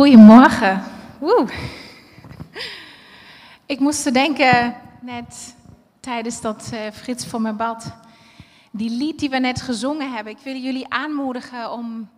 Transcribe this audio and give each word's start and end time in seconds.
Goedemorgen. 0.00 0.82
Woe. 1.18 1.48
Ik 3.66 3.80
moest 3.80 4.12
denken 4.14 4.74
net 5.00 5.54
tijdens 6.00 6.40
dat 6.40 6.70
uh, 6.74 6.80
Frits 6.92 7.26
voor 7.26 7.40
me 7.40 7.52
bad. 7.52 7.92
Die 8.70 8.90
lied 8.90 9.18
die 9.18 9.30
we 9.30 9.38
net 9.38 9.60
gezongen 9.62 10.12
hebben. 10.12 10.32
Ik 10.32 10.38
wil 10.44 10.54
jullie 10.54 10.88
aanmoedigen 10.88 11.72
om, 11.72 12.08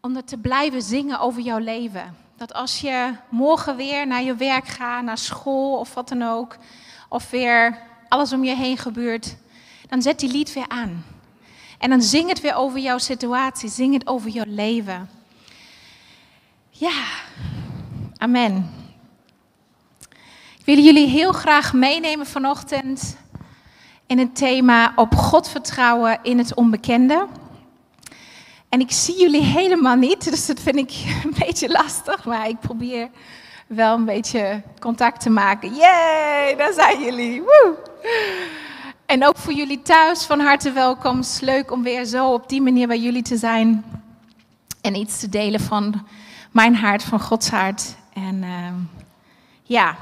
om 0.00 0.14
dat 0.14 0.28
te 0.28 0.38
blijven 0.38 0.82
zingen 0.82 1.20
over 1.20 1.42
jouw 1.42 1.58
leven. 1.58 2.16
Dat 2.36 2.54
als 2.54 2.80
je 2.80 3.14
morgen 3.28 3.76
weer 3.76 4.06
naar 4.06 4.22
je 4.22 4.34
werk 4.34 4.66
gaat, 4.66 5.04
naar 5.04 5.18
school 5.18 5.78
of 5.78 5.94
wat 5.94 6.08
dan 6.08 6.22
ook. 6.22 6.56
Of 7.08 7.30
weer 7.30 7.78
alles 8.08 8.32
om 8.32 8.44
je 8.44 8.54
heen 8.54 8.78
gebeurt. 8.78 9.36
Dan 9.88 10.02
zet 10.02 10.20
die 10.20 10.32
lied 10.32 10.52
weer 10.52 10.68
aan. 10.68 11.04
En 11.78 11.90
dan 11.90 12.02
zing 12.02 12.28
het 12.28 12.40
weer 12.40 12.54
over 12.54 12.78
jouw 12.78 12.98
situatie. 12.98 13.68
Zing 13.68 13.92
het 13.94 14.06
over 14.06 14.30
jouw 14.30 14.44
leven. 14.48 15.19
Ja, 16.80 17.04
amen. 18.16 18.70
Ik 20.58 20.64
wil 20.64 20.78
jullie 20.78 21.06
heel 21.06 21.32
graag 21.32 21.72
meenemen 21.72 22.26
vanochtend 22.26 23.16
in 24.06 24.18
het 24.18 24.36
thema 24.36 24.92
op 24.96 25.14
God 25.14 25.48
vertrouwen 25.48 26.18
in 26.22 26.38
het 26.38 26.54
onbekende. 26.54 27.26
En 28.68 28.80
ik 28.80 28.90
zie 28.90 29.20
jullie 29.20 29.42
helemaal 29.42 29.96
niet, 29.96 30.30
dus 30.30 30.46
dat 30.46 30.60
vind 30.60 30.76
ik 30.76 30.90
een 31.24 31.34
beetje 31.38 31.68
lastig, 31.68 32.24
maar 32.24 32.48
ik 32.48 32.60
probeer 32.60 33.08
wel 33.66 33.94
een 33.94 34.04
beetje 34.04 34.62
contact 34.78 35.20
te 35.20 35.30
maken. 35.30 35.74
Yay, 35.74 36.56
daar 36.56 36.72
zijn 36.72 37.02
jullie. 37.02 37.42
Woe! 37.42 37.76
En 39.06 39.26
ook 39.26 39.36
voor 39.36 39.52
jullie 39.52 39.82
thuis 39.82 40.24
van 40.24 40.40
harte 40.40 40.72
welkom. 40.72 41.20
Leuk 41.40 41.70
om 41.70 41.82
weer 41.82 42.04
zo 42.04 42.32
op 42.32 42.48
die 42.48 42.62
manier 42.62 42.86
bij 42.86 43.00
jullie 43.00 43.22
te 43.22 43.36
zijn 43.36 43.84
en 44.80 44.94
iets 44.94 45.20
te 45.20 45.28
delen 45.28 45.60
van 45.60 46.06
mijn 46.50 46.76
hart 46.76 47.02
van 47.02 47.20
Gods 47.20 47.50
hart. 47.50 47.96
En 48.12 48.42
uh, 48.42 48.72
ja, 49.62 49.96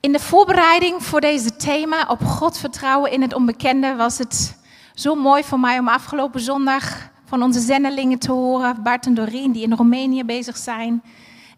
in 0.00 0.12
de 0.12 0.18
voorbereiding 0.18 1.02
voor 1.02 1.20
deze 1.20 1.56
thema 1.56 2.06
op 2.08 2.24
God 2.24 2.58
vertrouwen 2.58 3.12
in 3.12 3.22
het 3.22 3.34
onbekende 3.34 3.94
was 3.94 4.18
het 4.18 4.58
zo 4.94 5.14
mooi 5.14 5.44
voor 5.44 5.60
mij 5.60 5.78
om 5.78 5.88
afgelopen 5.88 6.40
zondag 6.40 7.10
van 7.24 7.42
onze 7.42 7.60
zendelingen 7.60 8.18
te 8.18 8.32
horen, 8.32 8.82
Bart 8.82 9.06
en 9.06 9.14
Doreen, 9.14 9.52
die 9.52 9.62
in 9.62 9.72
Roemenië 9.72 10.24
bezig 10.24 10.56
zijn. 10.56 11.02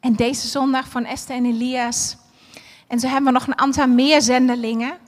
En 0.01 0.15
deze 0.15 0.49
zondag 0.49 0.89
van 0.89 1.05
Esther 1.05 1.37
en 1.37 1.45
Elias. 1.45 2.17
En 2.87 3.01
zo 3.01 3.07
hebben 3.07 3.25
we 3.25 3.39
nog 3.39 3.47
een 3.47 3.59
aantal 3.59 3.87
meer 3.87 4.23
zendelingen 4.23 4.99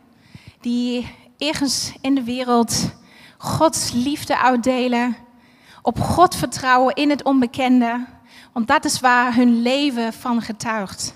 die 0.60 1.14
ergens 1.38 1.92
in 2.00 2.14
de 2.14 2.22
wereld 2.22 2.94
Gods 3.38 3.92
liefde 3.92 4.38
uitdelen 4.38 5.16
op 5.84 6.00
God 6.00 6.34
vertrouwen 6.34 6.94
in 6.94 7.10
het 7.10 7.22
onbekende, 7.22 8.04
want 8.52 8.68
dat 8.68 8.84
is 8.84 9.00
waar 9.00 9.34
hun 9.34 9.62
leven 9.62 10.12
van 10.12 10.42
getuigt. 10.42 11.14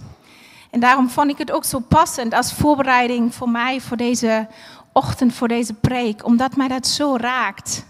En 0.71 0.81
daarom 0.81 1.09
vond 1.09 1.31
ik 1.31 1.39
het 1.39 1.51
ook 1.51 1.65
zo 1.65 1.79
passend 1.79 2.35
als 2.35 2.53
voorbereiding 2.53 3.35
voor 3.35 3.49
mij 3.49 3.81
voor 3.81 3.97
deze 3.97 4.49
ochtend, 4.93 5.35
voor 5.35 5.49
deze 5.49 5.75
preek, 5.75 6.25
omdat 6.25 6.57
mij 6.57 6.69
dat 6.69 6.87
zo 6.87 7.17
raakt. 7.17 7.87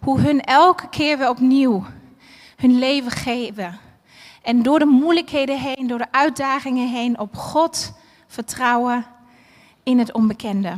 Hoe 0.00 0.20
hun 0.20 0.40
elke 0.40 0.88
keer 0.88 1.18
weer 1.18 1.28
opnieuw 1.28 1.84
hun 2.56 2.78
leven 2.78 3.10
geven. 3.10 3.78
En 4.42 4.62
door 4.62 4.78
de 4.78 4.84
moeilijkheden 4.84 5.58
heen, 5.58 5.86
door 5.86 5.98
de 5.98 6.12
uitdagingen 6.12 6.88
heen, 6.88 7.18
op 7.18 7.36
God 7.36 7.92
vertrouwen 8.26 9.06
in 9.82 9.98
het 9.98 10.12
onbekende. 10.12 10.76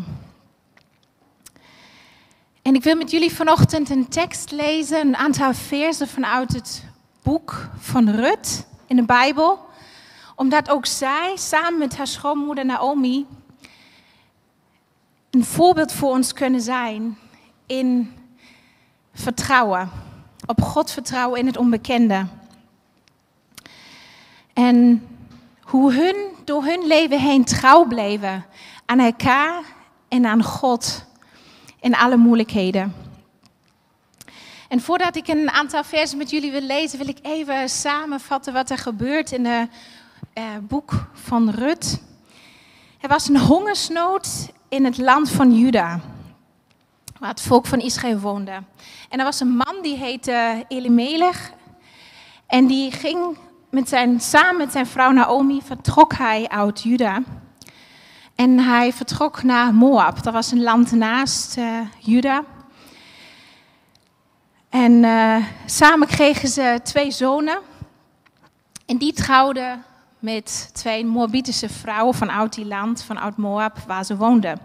En 2.65 2.75
ik 2.75 2.83
wil 2.83 2.97
met 2.97 3.11
jullie 3.11 3.33
vanochtend 3.33 3.91
een 3.91 4.09
tekst 4.09 4.51
lezen, 4.51 5.01
een 5.01 5.17
aantal 5.17 5.55
versen 5.55 6.09
vanuit 6.09 6.53
het 6.53 6.85
boek 7.23 7.69
van 7.79 8.11
Rut 8.11 8.67
in 8.87 8.97
de 8.97 9.03
Bijbel. 9.03 9.67
Omdat 10.37 10.71
ook 10.71 10.87
zij 10.87 11.33
samen 11.37 11.79
met 11.79 11.97
haar 11.97 12.07
schoonmoeder 12.07 12.65
Naomi 12.65 13.27
een 15.31 15.45
voorbeeld 15.45 15.93
voor 15.93 16.11
ons 16.11 16.33
kunnen 16.33 16.61
zijn 16.61 17.19
in 17.67 18.13
vertrouwen. 19.15 19.91
Op 20.47 20.63
God 20.63 20.91
vertrouwen 20.91 21.41
in 21.41 21.47
het 21.47 21.57
onbekende. 21.57 22.27
En 24.53 25.07
hoe 25.61 25.93
hun 25.93 26.17
door 26.45 26.65
hun 26.65 26.87
leven 26.87 27.21
heen 27.21 27.45
trouw 27.45 27.85
bleven 27.85 28.45
aan 28.87 28.99
elkaar 28.99 29.63
en 30.09 30.27
aan 30.27 30.43
God 30.43 31.05
in 31.85 31.97
alle 31.97 32.17
moeilijkheden. 32.17 32.95
En 34.69 34.81
voordat 34.81 35.17
ik 35.17 35.29
een 35.29 35.51
aantal 35.51 35.85
versen 35.85 36.19
met 36.19 36.31
jullie 36.31 36.51
wil 36.51 36.61
lezen, 36.61 36.99
wil 36.99 37.09
ik 37.09 37.19
even 37.23 37.69
samenvatten 37.69 38.53
wat 38.53 38.71
er 38.71 38.79
gebeurt 38.79 39.33
in 39.33 39.45
het 39.45 39.69
uh, 40.35 40.45
boek 40.61 41.07
van 41.13 41.51
Rut. 41.51 42.03
Er 43.01 43.09
was 43.09 43.29
een 43.29 43.39
hongersnood 43.39 44.53
in 44.69 44.85
het 44.85 44.99
land 44.99 45.31
van 45.31 45.59
Juda, 45.59 46.01
waar 47.19 47.31
het 47.31 47.41
volk 47.41 47.67
van 47.67 47.81
Israël 47.81 48.19
woonde. 48.19 48.63
En 49.09 49.19
er 49.19 49.25
was 49.25 49.41
een 49.41 49.57
man 49.57 49.77
die 49.83 49.97
heette 49.97 50.65
Elimelech. 50.69 51.53
En 52.47 52.67
die 52.67 52.93
ging 52.93 53.39
met 53.71 53.89
zijn, 53.89 54.21
samen 54.21 54.57
met 54.57 54.73
zijn 54.73 54.87
vrouw 54.87 55.11
Naomi, 55.11 55.63
vertrok 55.63 56.13
hij 56.13 56.49
uit 56.49 56.83
Juda. 56.83 57.23
En 58.35 58.59
hij 58.59 58.93
vertrok 58.93 59.43
naar 59.43 59.75
Moab. 59.75 60.23
Dat 60.23 60.33
was 60.33 60.51
een 60.51 60.63
land 60.63 60.93
naast 60.93 61.57
uh, 61.57 61.81
Juda. 61.99 62.45
En 64.69 64.93
uh, 64.93 65.37
samen 65.67 66.07
kregen 66.07 66.49
ze 66.49 66.81
twee 66.83 67.11
zonen. 67.11 67.59
En 68.87 68.97
die 68.97 69.13
trouwden 69.13 69.85
met 70.19 70.71
twee 70.73 71.07
Moabitische 71.07 71.69
vrouwen 71.69 72.15
van 72.15 72.29
oud 72.29 72.55
die 72.55 72.67
land, 72.67 73.03
van 73.03 73.17
oud 73.17 73.37
Moab, 73.37 73.79
waar 73.87 74.05
ze 74.05 74.17
woonden. 74.17 74.59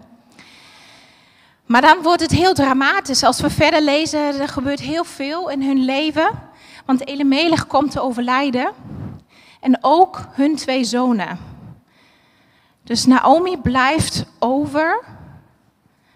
Maar 1.66 1.82
dan 1.82 2.02
wordt 2.02 2.22
het 2.22 2.32
heel 2.32 2.54
dramatisch. 2.54 3.24
Als 3.24 3.42
we 3.42 3.50
verder 3.50 3.82
lezen, 3.82 4.20
er 4.20 4.48
gebeurt 4.48 4.80
heel 4.80 5.04
veel 5.04 5.50
in 5.50 5.64
hun 5.64 5.86
leven. 5.86 6.30
Want 6.86 7.08
Elimelech 7.08 7.68
komt 7.68 7.92
te 7.92 8.02
overlijden. 8.02 8.72
En 9.60 9.78
ook 9.82 10.26
hun 10.32 10.56
twee 10.56 10.84
zonen. 10.84 11.49
Dus 12.90 13.06
Naomi 13.06 13.58
blijft 13.58 14.26
over 14.40 15.04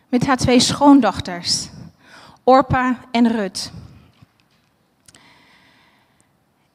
met 0.09 0.25
haar 0.25 0.37
twee 0.37 0.59
schoondochters, 0.59 1.69
Orpa 2.43 2.99
en 3.11 3.27
Rut. 3.27 3.71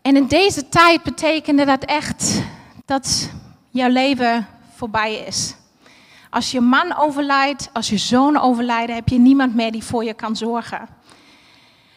En 0.03 0.17
in 0.17 0.27
deze 0.27 0.69
tijd 0.69 1.03
betekende 1.03 1.65
dat 1.65 1.85
echt 1.85 2.43
dat 2.85 3.31
jouw 3.71 3.89
leven 3.89 4.47
voorbij 4.77 5.15
is. 5.15 5.55
Als 6.31 6.51
je 6.51 6.61
man 6.61 6.97
overlijdt, 6.97 7.71
als 7.73 7.89
je 7.89 7.99
zoon 7.99 8.41
overlijdt, 8.41 8.93
heb 8.93 9.09
je 9.09 9.19
niemand 9.19 9.55
meer 9.55 9.73
die 9.73 9.85
voor 9.85 10.05
je 10.05 10.15
kan 10.15 10.37
zorgen. 10.37 10.89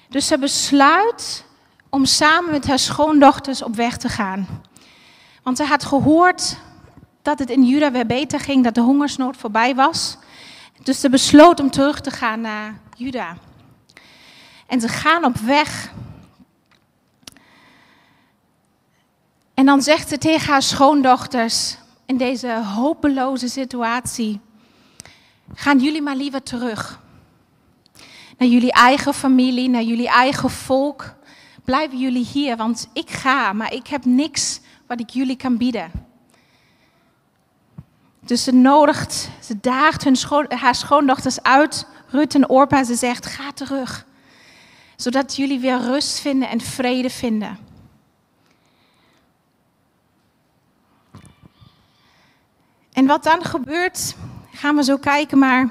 Dus 0.09 0.27
ze 0.27 0.37
besluit 0.37 1.45
om 1.89 2.05
samen 2.05 2.51
met 2.51 2.67
haar 2.67 2.79
schoondochters 2.79 3.63
op 3.63 3.75
weg 3.75 3.97
te 3.97 4.09
gaan. 4.09 4.47
Want 5.43 5.57
ze 5.57 5.63
had 5.63 5.83
gehoord 5.83 6.57
dat 7.21 7.39
het 7.39 7.49
in 7.49 7.63
Juda 7.63 7.91
weer 7.91 8.05
beter 8.05 8.39
ging, 8.39 8.63
dat 8.63 8.75
de 8.75 8.81
hongersnood 8.81 9.37
voorbij 9.37 9.75
was. 9.75 10.17
Dus 10.83 10.99
ze 10.99 11.09
besloot 11.09 11.59
om 11.59 11.71
terug 11.71 12.01
te 12.01 12.11
gaan 12.11 12.41
naar 12.41 12.79
Juda. 12.97 13.37
En 14.67 14.81
ze 14.81 14.87
gaan 14.87 15.25
op 15.25 15.37
weg. 15.37 15.91
En 19.53 19.65
dan 19.65 19.81
zegt 19.81 20.09
ze 20.09 20.17
tegen 20.17 20.51
haar 20.51 20.61
schoondochters 20.61 21.77
in 22.05 22.17
deze 22.17 22.63
hopeloze 22.75 23.47
situatie: 23.47 24.39
gaan 25.53 25.79
jullie 25.79 26.01
maar 26.01 26.15
liever 26.15 26.43
terug. 26.43 26.99
Naar 28.37 28.49
jullie 28.49 28.71
eigen 28.71 29.13
familie, 29.13 29.69
naar 29.69 29.83
jullie 29.83 30.09
eigen 30.09 30.49
volk. 30.49 31.13
Blijven 31.63 31.97
jullie 31.97 32.25
hier, 32.25 32.57
want 32.57 32.89
ik 32.93 33.09
ga, 33.09 33.53
maar 33.53 33.73
ik 33.73 33.87
heb 33.87 34.05
niks 34.05 34.59
wat 34.87 34.99
ik 34.99 35.09
jullie 35.09 35.35
kan 35.35 35.57
bieden. 35.57 35.91
Dus 38.25 38.43
ze 38.43 38.51
nodigt, 38.51 39.29
ze 39.39 39.59
daagt 39.59 40.03
hun 40.03 40.17
haar 40.49 40.75
schoondochters 40.75 41.43
uit, 41.43 41.87
Rut 42.07 42.35
en 42.35 42.49
Orpa. 42.49 42.83
Ze 42.83 42.95
zegt, 42.95 43.25
ga 43.25 43.51
terug. 43.51 44.05
Zodat 44.95 45.35
jullie 45.35 45.59
weer 45.59 45.79
rust 45.79 46.19
vinden 46.19 46.49
en 46.49 46.61
vrede 46.61 47.09
vinden. 47.09 47.57
En 52.93 53.05
wat 53.05 53.23
dan 53.23 53.43
gebeurt, 53.43 54.15
gaan 54.53 54.75
we 54.75 54.83
zo 54.83 54.97
kijken. 54.97 55.39
Maar 55.39 55.69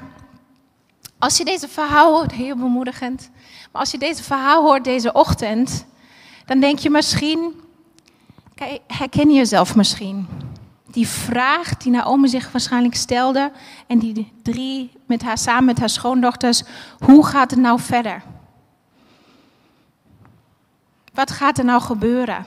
als 1.19 1.37
je 1.37 1.45
deze 1.45 1.67
verhaal 1.67 2.13
hoort, 2.13 2.31
heel 2.31 2.55
bemoedigend. 2.55 3.29
Maar 3.71 3.81
als 3.81 3.91
je 3.91 3.97
deze 3.97 4.23
verhaal 4.23 4.63
hoort 4.63 4.83
deze 4.83 5.13
ochtend, 5.13 5.85
dan 6.45 6.59
denk 6.59 6.79
je 6.79 6.89
misschien, 6.89 7.61
herken 8.87 9.29
je 9.29 9.35
jezelf 9.35 9.75
misschien 9.75 10.27
die 10.91 11.07
vraag 11.07 11.77
die 11.77 11.91
Naomi 11.91 12.27
zich 12.27 12.51
waarschijnlijk 12.51 12.95
stelde 12.95 13.51
en 13.87 13.99
die 13.99 14.33
drie 14.41 14.91
met 15.05 15.21
haar 15.21 15.37
samen 15.37 15.65
met 15.65 15.79
haar 15.79 15.89
schoondochters, 15.89 16.63
hoe 16.99 17.25
gaat 17.25 17.51
het 17.51 17.59
nou 17.59 17.79
verder? 17.79 18.23
Wat 21.13 21.31
gaat 21.31 21.57
er 21.57 21.65
nou 21.65 21.81
gebeuren? 21.81 22.45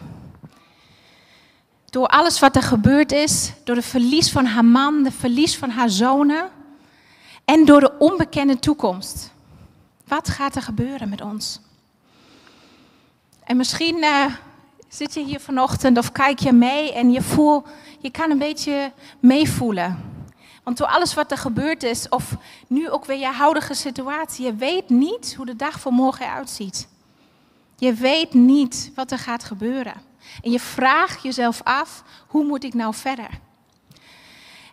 door 1.94 2.06
alles 2.06 2.38
wat 2.38 2.56
er 2.56 2.62
gebeurd 2.62 3.12
is, 3.12 3.52
door 3.64 3.76
het 3.76 3.84
verlies 3.84 4.30
van 4.30 4.44
haar 4.44 4.64
man, 4.64 5.04
het 5.04 5.14
verlies 5.14 5.56
van 5.56 5.70
haar 5.70 5.90
zonen 5.90 6.50
en 7.44 7.64
door 7.64 7.80
de 7.80 7.98
onbekende 7.98 8.58
toekomst. 8.58 9.32
Wat 10.04 10.28
gaat 10.28 10.56
er 10.56 10.62
gebeuren 10.62 11.08
met 11.08 11.20
ons? 11.20 11.60
En 13.44 13.56
misschien 13.56 13.96
uh, 13.96 14.24
zit 14.94 15.14
je 15.14 15.24
hier 15.24 15.40
vanochtend 15.40 15.98
of 15.98 16.12
kijk 16.12 16.38
je 16.38 16.52
mee 16.52 16.92
en 16.92 17.12
je 17.12 17.22
voelt, 17.22 17.66
je 17.98 18.10
kan 18.10 18.30
een 18.30 18.38
beetje 18.38 18.92
meevoelen. 19.20 20.12
Want 20.62 20.76
door 20.76 20.86
alles 20.86 21.14
wat 21.14 21.30
er 21.30 21.38
gebeurd 21.38 21.82
is, 21.82 22.08
of 22.08 22.36
nu 22.66 22.90
ook 22.90 23.04
weer 23.04 23.18
je 23.18 23.26
huidige 23.26 23.74
situatie, 23.74 24.44
je 24.44 24.54
weet 24.54 24.88
niet 24.88 25.34
hoe 25.36 25.46
de 25.46 25.56
dag 25.56 25.80
van 25.80 25.94
morgen 25.94 26.26
eruit 26.26 26.50
ziet. 26.50 26.88
Je 27.76 27.92
weet 27.92 28.34
niet 28.34 28.92
wat 28.94 29.10
er 29.10 29.18
gaat 29.18 29.44
gebeuren. 29.44 29.94
En 30.42 30.50
je 30.50 30.60
vraagt 30.60 31.22
jezelf 31.22 31.60
af, 31.62 32.02
hoe 32.26 32.44
moet 32.44 32.64
ik 32.64 32.74
nou 32.74 32.94
verder? 32.94 33.28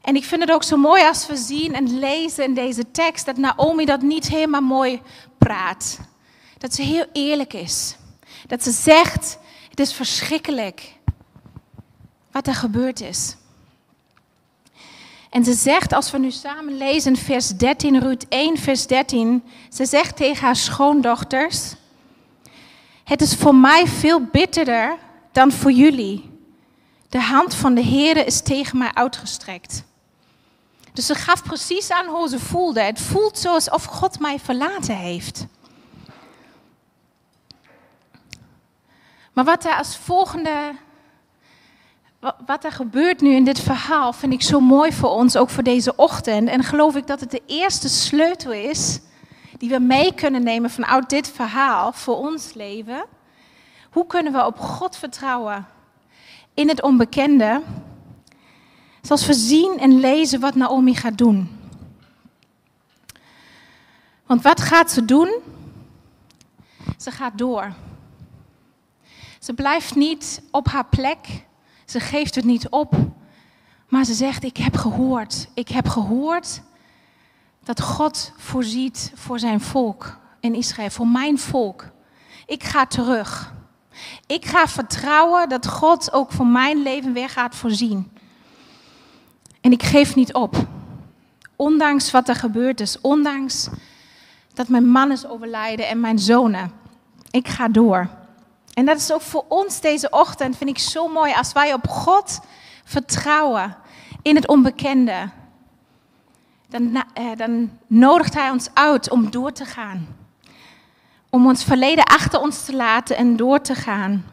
En 0.01 0.15
ik 0.15 0.23
vind 0.23 0.41
het 0.41 0.51
ook 0.51 0.63
zo 0.63 0.77
mooi 0.77 1.03
als 1.03 1.27
we 1.27 1.35
zien 1.35 1.73
en 1.73 1.99
lezen 1.99 2.43
in 2.43 2.53
deze 2.53 2.91
tekst 2.91 3.25
dat 3.25 3.37
Naomi 3.37 3.85
dat 3.85 4.01
niet 4.01 4.27
helemaal 4.27 4.61
mooi 4.61 5.01
praat. 5.37 5.99
Dat 6.57 6.73
ze 6.73 6.81
heel 6.81 7.05
eerlijk 7.13 7.53
is. 7.53 7.95
Dat 8.47 8.63
ze 8.63 8.71
zegt, 8.71 9.39
is 9.81 9.93
verschrikkelijk 9.93 10.93
wat 12.31 12.47
er 12.47 12.55
gebeurd 12.55 13.01
is. 13.01 13.35
En 15.29 15.43
ze 15.43 15.53
zegt, 15.53 15.93
als 15.93 16.11
we 16.11 16.17
nu 16.17 16.31
samen 16.31 16.77
lezen 16.77 17.15
vers 17.15 17.47
13, 17.47 17.99
Ruud 17.99 18.25
1, 18.29 18.57
vers 18.57 18.87
13, 18.87 19.43
ze 19.73 19.85
zegt 19.85 20.15
tegen 20.15 20.45
haar 20.45 20.55
schoondochters, 20.55 21.73
het 23.03 23.21
is 23.21 23.35
voor 23.35 23.55
mij 23.55 23.87
veel 23.87 24.21
bitterder 24.31 24.97
dan 25.31 25.51
voor 25.51 25.71
jullie. 25.71 26.29
De 27.09 27.21
hand 27.21 27.55
van 27.55 27.73
de 27.73 27.81
Heer 27.81 28.25
is 28.25 28.41
tegen 28.41 28.77
mij 28.77 28.91
uitgestrekt. 28.93 29.83
Dus 30.93 31.05
ze 31.05 31.15
gaf 31.15 31.43
precies 31.43 31.91
aan 31.91 32.07
hoe 32.07 32.29
ze 32.29 32.39
voelde. 32.39 32.81
Het 32.81 33.01
voelt 33.01 33.37
zo 33.37 33.53
alsof 33.53 33.83
God 33.83 34.19
mij 34.19 34.39
verlaten 34.39 34.95
heeft. 34.95 35.45
Maar 39.33 39.43
wat 39.43 39.65
er 39.65 39.75
als 39.75 39.97
volgende, 39.97 40.75
wat 42.45 42.63
er 42.63 42.71
gebeurt 42.71 43.21
nu 43.21 43.35
in 43.35 43.43
dit 43.43 43.59
verhaal, 43.59 44.13
vind 44.13 44.33
ik 44.33 44.41
zo 44.41 44.59
mooi 44.59 44.93
voor 44.93 45.09
ons, 45.09 45.37
ook 45.37 45.49
voor 45.49 45.63
deze 45.63 45.95
ochtend. 45.95 46.49
En 46.49 46.63
geloof 46.63 46.95
ik 46.95 47.07
dat 47.07 47.19
het 47.19 47.31
de 47.31 47.41
eerste 47.45 47.89
sleutel 47.89 48.51
is 48.51 48.99
die 49.57 49.69
we 49.69 49.79
mee 49.79 50.13
kunnen 50.13 50.43
nemen 50.43 50.69
vanuit 50.69 51.09
dit 51.09 51.29
verhaal 51.29 51.91
voor 51.91 52.17
ons 52.17 52.53
leven. 52.53 53.05
Hoe 53.91 54.07
kunnen 54.07 54.33
we 54.33 54.45
op 54.45 54.59
God 54.59 54.95
vertrouwen 54.95 55.67
in 56.53 56.67
het 56.67 56.81
onbekende? 56.81 57.61
Zoals 59.01 59.25
we 59.25 59.33
zien 59.33 59.77
en 59.79 59.99
lezen 59.99 60.39
wat 60.39 60.55
Naomi 60.55 60.95
gaat 60.95 61.17
doen. 61.17 61.59
Want 64.25 64.41
wat 64.41 64.61
gaat 64.61 64.91
ze 64.91 65.05
doen? 65.05 65.39
Ze 66.97 67.11
gaat 67.11 67.37
door. 67.37 67.73
Ze 69.41 69.53
blijft 69.53 69.95
niet 69.95 70.41
op 70.51 70.67
haar 70.67 70.85
plek. 70.85 71.45
Ze 71.85 71.99
geeft 71.99 72.35
het 72.35 72.45
niet 72.45 72.69
op. 72.69 72.93
Maar 73.87 74.05
ze 74.05 74.13
zegt: 74.13 74.43
Ik 74.43 74.57
heb 74.57 74.75
gehoord. 74.75 75.47
Ik 75.53 75.67
heb 75.67 75.87
gehoord 75.87 76.61
dat 77.63 77.81
God 77.81 78.31
voorziet 78.37 79.11
voor 79.15 79.39
zijn 79.39 79.61
volk 79.61 80.17
in 80.39 80.55
Israël, 80.55 80.89
voor 80.89 81.07
mijn 81.07 81.39
volk. 81.39 81.85
Ik 82.45 82.63
ga 82.63 82.85
terug. 82.85 83.53
Ik 84.27 84.45
ga 84.45 84.67
vertrouwen 84.67 85.49
dat 85.49 85.67
God 85.67 86.13
ook 86.13 86.31
voor 86.31 86.47
mijn 86.47 86.81
leven 86.81 87.13
weer 87.13 87.29
gaat 87.29 87.55
voorzien. 87.55 88.11
En 89.61 89.71
ik 89.71 89.83
geef 89.83 90.15
niet 90.15 90.33
op. 90.33 90.67
Ondanks 91.55 92.11
wat 92.11 92.29
er 92.29 92.35
gebeurd 92.35 92.79
is, 92.79 93.01
ondanks 93.01 93.69
dat 94.53 94.67
mijn 94.67 94.87
man 94.87 95.11
is 95.11 95.25
overlijden 95.25 95.87
en 95.87 95.99
mijn 95.99 96.19
zonen. 96.19 96.71
Ik 97.31 97.47
ga 97.47 97.67
door. 97.67 98.19
En 98.73 98.85
dat 98.85 98.97
is 98.97 99.11
ook 99.11 99.21
voor 99.21 99.45
ons 99.47 99.81
deze 99.81 100.09
ochtend, 100.09 100.57
vind 100.57 100.69
ik 100.69 100.79
zo 100.79 101.07
mooi, 101.07 101.33
als 101.33 101.51
wij 101.51 101.73
op 101.73 101.87
God 101.87 102.39
vertrouwen 102.83 103.77
in 104.21 104.35
het 104.35 104.47
onbekende. 104.47 105.29
Dan, 106.67 107.03
eh, 107.13 107.25
dan 107.35 107.71
nodigt 107.87 108.33
Hij 108.33 108.49
ons 108.49 108.69
uit 108.73 109.09
om 109.09 109.31
door 109.31 109.51
te 109.51 109.65
gaan. 109.65 110.07
Om 111.29 111.47
ons 111.47 111.63
verleden 111.63 112.03
achter 112.03 112.39
ons 112.39 112.65
te 112.65 112.75
laten 112.75 113.17
en 113.17 113.35
door 113.35 113.61
te 113.61 113.75
gaan. 113.75 114.25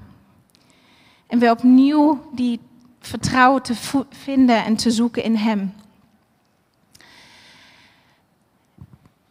En 1.26 1.38
weer 1.38 1.50
opnieuw 1.50 2.29
die 2.32 2.61
vertrouwen 3.00 3.62
te 3.62 3.75
vinden 4.11 4.64
en 4.64 4.76
te 4.76 4.90
zoeken 4.90 5.23
in 5.23 5.37
Hem. 5.37 5.75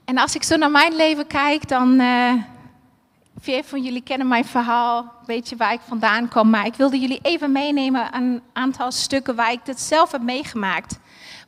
En 0.06 0.18
als 0.18 0.36
ik 0.36 0.44
zo 0.44 0.56
naar 0.56 0.72
mijn 0.72 0.96
leven 0.96 1.28
kijk, 1.28 1.68
dan. 1.68 2.00
Uh, 2.00 2.34
veel 3.40 3.64
van 3.64 3.84
jullie 3.84 4.02
kennen 4.02 4.28
mijn 4.28 4.46
verhaal, 4.46 5.14
weet 5.26 5.50
je 5.50 5.56
waar 5.56 5.74
ik 5.74 5.80
vandaan 5.88 6.28
kom. 6.30 6.50
Maar 6.50 6.66
ik 6.66 6.76
wilde 6.76 7.00
jullie 7.00 7.20
even 7.22 7.52
meenemen 7.52 8.12
aan 8.12 8.24
een 8.24 8.42
aantal 8.54 8.92
stukken 8.92 9.36
waar 9.36 9.52
ik 9.52 9.66
dit 9.66 9.80
zelf 9.80 10.12
heb 10.12 10.22
meegemaakt. 10.22 11.00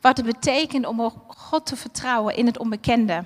Wat 0.02 0.18
het 0.18 0.26
betekent 0.26 0.86
om 0.86 1.00
op 1.00 1.14
God 1.28 1.66
te 1.66 1.76
vertrouwen 1.76 2.36
in 2.36 2.46
het 2.46 2.58
onbekende. 2.58 3.24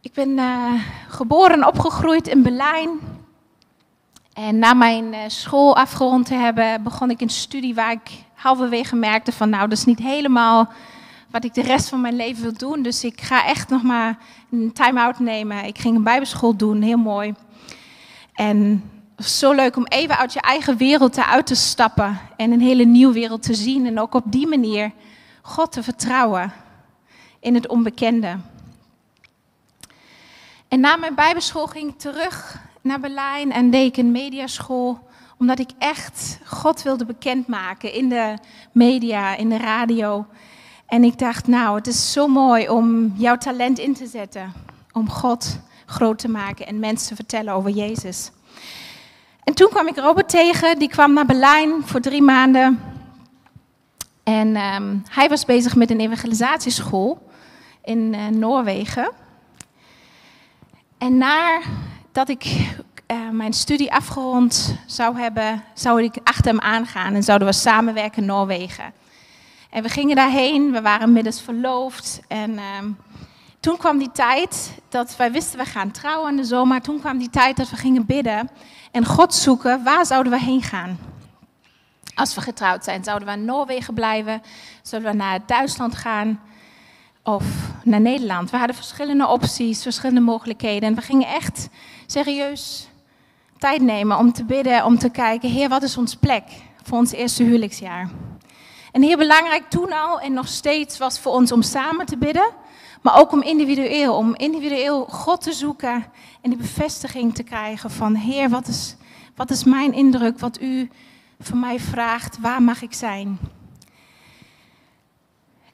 Ik 0.00 0.12
ben 0.12 0.28
uh, 0.28 0.72
geboren 1.08 1.52
en 1.52 1.66
opgegroeid 1.66 2.28
in 2.28 2.42
Berlijn. 2.42 2.98
En 4.32 4.58
na 4.58 4.74
mijn 4.74 5.04
uh, 5.12 5.18
school 5.26 5.76
afgerond 5.76 6.26
te 6.26 6.34
hebben, 6.34 6.82
begon 6.82 7.10
ik 7.10 7.20
een 7.20 7.30
studie 7.30 7.74
waar 7.74 7.92
ik 7.92 8.10
halverwege 8.34 8.96
merkte 8.96 9.32
van 9.32 9.50
nou, 9.50 9.68
dat 9.68 9.78
is 9.78 9.84
niet 9.84 9.98
helemaal 9.98 10.68
wat 11.30 11.44
ik 11.44 11.54
de 11.54 11.62
rest 11.62 11.88
van 11.88 12.00
mijn 12.00 12.16
leven 12.16 12.42
wil 12.42 12.52
doen. 12.52 12.82
Dus 12.82 13.04
ik 13.04 13.20
ga 13.20 13.46
echt 13.46 13.68
nog 13.68 13.82
maar 13.82 14.18
een 14.50 14.72
time-out 14.72 15.18
nemen. 15.18 15.64
Ik 15.64 15.78
ging 15.78 15.96
een 15.96 16.02
bijbelschool 16.02 16.56
doen, 16.56 16.82
heel 16.82 16.98
mooi. 16.98 17.34
En 18.34 18.90
zo 19.18 19.52
leuk 19.52 19.76
om 19.76 19.86
even 19.86 20.18
uit 20.18 20.32
je 20.32 20.40
eigen 20.40 20.76
wereld 20.76 21.16
eruit 21.16 21.46
te 21.46 21.54
stappen 21.54 22.18
en 22.36 22.52
een 22.52 22.60
hele 22.60 22.84
nieuwe 22.84 23.14
wereld 23.14 23.42
te 23.42 23.54
zien. 23.54 23.86
En 23.86 24.00
ook 24.00 24.14
op 24.14 24.24
die 24.26 24.46
manier 24.46 24.92
God 25.42 25.72
te 25.72 25.82
vertrouwen 25.82 26.52
in 27.40 27.54
het 27.54 27.68
onbekende. 27.68 28.36
En 30.68 30.80
na 30.80 30.96
mijn 30.96 31.14
bijbelschool 31.14 31.66
ging 31.66 31.90
ik 31.90 31.98
terug 31.98 32.58
naar 32.80 33.00
Berlijn 33.00 33.52
en 33.52 33.70
deed 33.70 33.86
ik 33.86 33.96
een 33.96 34.10
mediaschool. 34.10 35.08
Omdat 35.38 35.58
ik 35.58 35.70
echt 35.78 36.38
God 36.44 36.82
wilde 36.82 37.04
bekendmaken 37.04 37.92
in 37.92 38.08
de 38.08 38.38
media, 38.72 39.36
in 39.36 39.48
de 39.48 39.56
radio. 39.56 40.26
En 40.86 41.04
ik 41.04 41.18
dacht, 41.18 41.46
nou, 41.46 41.76
het 41.76 41.86
is 41.86 42.12
zo 42.12 42.26
mooi 42.26 42.68
om 42.68 43.12
jouw 43.16 43.36
talent 43.36 43.78
in 43.78 43.94
te 43.94 44.06
zetten. 44.06 44.52
Om 44.92 45.10
God 45.10 45.58
groot 45.86 46.18
te 46.18 46.28
maken 46.28 46.66
en 46.66 46.78
mensen 46.78 47.08
te 47.08 47.14
vertellen 47.14 47.54
over 47.54 47.70
Jezus. 47.70 48.30
En 49.44 49.54
toen 49.54 49.68
kwam 49.68 49.86
ik 49.86 49.96
Robert 49.96 50.28
tegen, 50.28 50.78
die 50.78 50.88
kwam 50.88 51.12
naar 51.12 51.26
Berlijn 51.26 51.82
voor 51.84 52.00
drie 52.00 52.22
maanden. 52.22 52.80
En 54.22 54.56
um, 54.56 55.02
hij 55.10 55.28
was 55.28 55.44
bezig 55.44 55.76
met 55.76 55.90
een 55.90 56.00
evangelisatieschool 56.00 57.30
in 57.84 57.98
uh, 57.98 58.26
Noorwegen. 58.26 59.12
En 60.98 61.18
nadat 61.18 62.28
ik 62.28 62.44
uh, 62.44 63.30
mijn 63.30 63.52
studie 63.52 63.92
afgerond 63.92 64.76
zou 64.86 65.18
hebben, 65.18 65.62
zou 65.74 66.02
ik 66.02 66.16
achter 66.24 66.46
hem 66.46 66.60
aangaan 66.60 67.14
en 67.14 67.22
zouden 67.22 67.48
we 67.48 67.54
samenwerken 67.54 68.20
in 68.20 68.28
Noorwegen. 68.28 68.92
En 69.70 69.82
we 69.82 69.88
gingen 69.88 70.16
daarheen, 70.16 70.72
we 70.72 70.80
waren 70.80 71.12
middels 71.12 71.40
verloofd. 71.40 72.20
En 72.28 72.50
uh, 72.50 72.62
toen 73.60 73.76
kwam 73.76 73.98
die 73.98 74.10
tijd 74.12 74.78
dat 74.88 75.16
wij 75.16 75.32
wisten, 75.32 75.58
we 75.58 75.64
gaan 75.64 75.90
trouwen 75.90 76.30
in 76.30 76.36
de 76.36 76.44
zomer. 76.44 76.80
Toen 76.80 77.00
kwam 77.00 77.18
die 77.18 77.30
tijd 77.30 77.56
dat 77.56 77.70
we 77.70 77.76
gingen 77.76 78.06
bidden 78.06 78.50
en 78.92 79.04
God 79.04 79.34
zoeken, 79.34 79.84
waar 79.84 80.06
zouden 80.06 80.32
we 80.32 80.40
heen 80.40 80.62
gaan? 80.62 80.98
Als 82.14 82.34
we 82.34 82.40
getrouwd 82.40 82.84
zijn, 82.84 83.04
zouden 83.04 83.28
we 83.28 83.34
in 83.34 83.44
Noorwegen 83.44 83.94
blijven? 83.94 84.42
Zouden 84.82 85.10
we 85.10 85.16
naar 85.16 85.40
Duitsland 85.46 85.94
gaan? 85.94 86.40
Of 87.22 87.44
naar 87.82 88.00
Nederland? 88.00 88.50
We 88.50 88.56
hadden 88.56 88.76
verschillende 88.76 89.26
opties, 89.26 89.82
verschillende 89.82 90.20
mogelijkheden. 90.20 90.88
En 90.88 90.94
we 90.94 91.00
gingen 91.00 91.28
echt 91.28 91.68
serieus 92.06 92.88
tijd 93.58 93.82
nemen 93.82 94.18
om 94.18 94.32
te 94.32 94.44
bidden, 94.44 94.84
om 94.84 94.98
te 94.98 95.08
kijken, 95.08 95.50
Heer, 95.50 95.68
wat 95.68 95.82
is 95.82 95.96
ons 95.96 96.14
plek 96.14 96.44
voor 96.82 96.98
ons 96.98 97.12
eerste 97.12 97.42
huwelijksjaar? 97.42 98.08
En 98.96 99.02
heel 99.02 99.16
belangrijk 99.16 99.70
toen 99.70 99.92
al 99.92 100.20
en 100.20 100.32
nog 100.32 100.48
steeds 100.48 100.98
was 100.98 101.18
voor 101.18 101.32
ons 101.32 101.52
om 101.52 101.62
samen 101.62 102.06
te 102.06 102.16
bidden, 102.16 102.50
maar 103.02 103.18
ook 103.18 103.32
om 103.32 103.42
individueel, 103.42 104.16
om 104.16 104.34
individueel 104.34 105.04
God 105.04 105.40
te 105.40 105.52
zoeken 105.52 106.04
en 106.40 106.50
die 106.50 106.56
bevestiging 106.56 107.34
te 107.34 107.42
krijgen 107.42 107.90
van 107.90 108.14
Heer, 108.14 108.48
wat 108.48 108.66
is, 108.66 108.96
wat 109.34 109.50
is 109.50 109.64
mijn 109.64 109.92
indruk, 109.92 110.38
wat 110.38 110.60
u 110.60 110.90
van 111.40 111.60
mij 111.60 111.80
vraagt, 111.80 112.38
waar 112.40 112.62
mag 112.62 112.82
ik 112.82 112.92
zijn? 112.92 113.38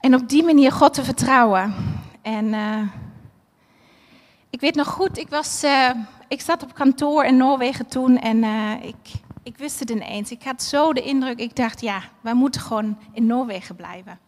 En 0.00 0.14
op 0.14 0.28
die 0.28 0.44
manier 0.44 0.72
God 0.72 0.94
te 0.94 1.04
vertrouwen. 1.04 1.74
En 2.22 2.44
uh, 2.44 2.82
ik 4.50 4.60
weet 4.60 4.74
nog 4.74 4.88
goed, 4.88 5.18
ik, 5.18 5.28
was, 5.28 5.64
uh, 5.64 5.90
ik 6.28 6.40
zat 6.40 6.62
op 6.62 6.74
kantoor 6.74 7.24
in 7.24 7.36
Noorwegen 7.36 7.86
toen 7.86 8.18
en 8.18 8.36
uh, 8.36 8.72
ik 8.82 9.22
ik 9.42 9.56
wist 9.56 9.80
het 9.80 9.90
ineens. 9.90 10.30
Ik 10.30 10.42
had 10.42 10.62
zo 10.62 10.92
de 10.92 11.02
indruk, 11.02 11.38
ik 11.38 11.56
dacht, 11.56 11.80
ja, 11.80 12.02
wij 12.20 12.34
moeten 12.34 12.60
gewoon 12.60 12.98
in 13.12 13.26
Noorwegen 13.26 13.76
blijven. 13.76 14.18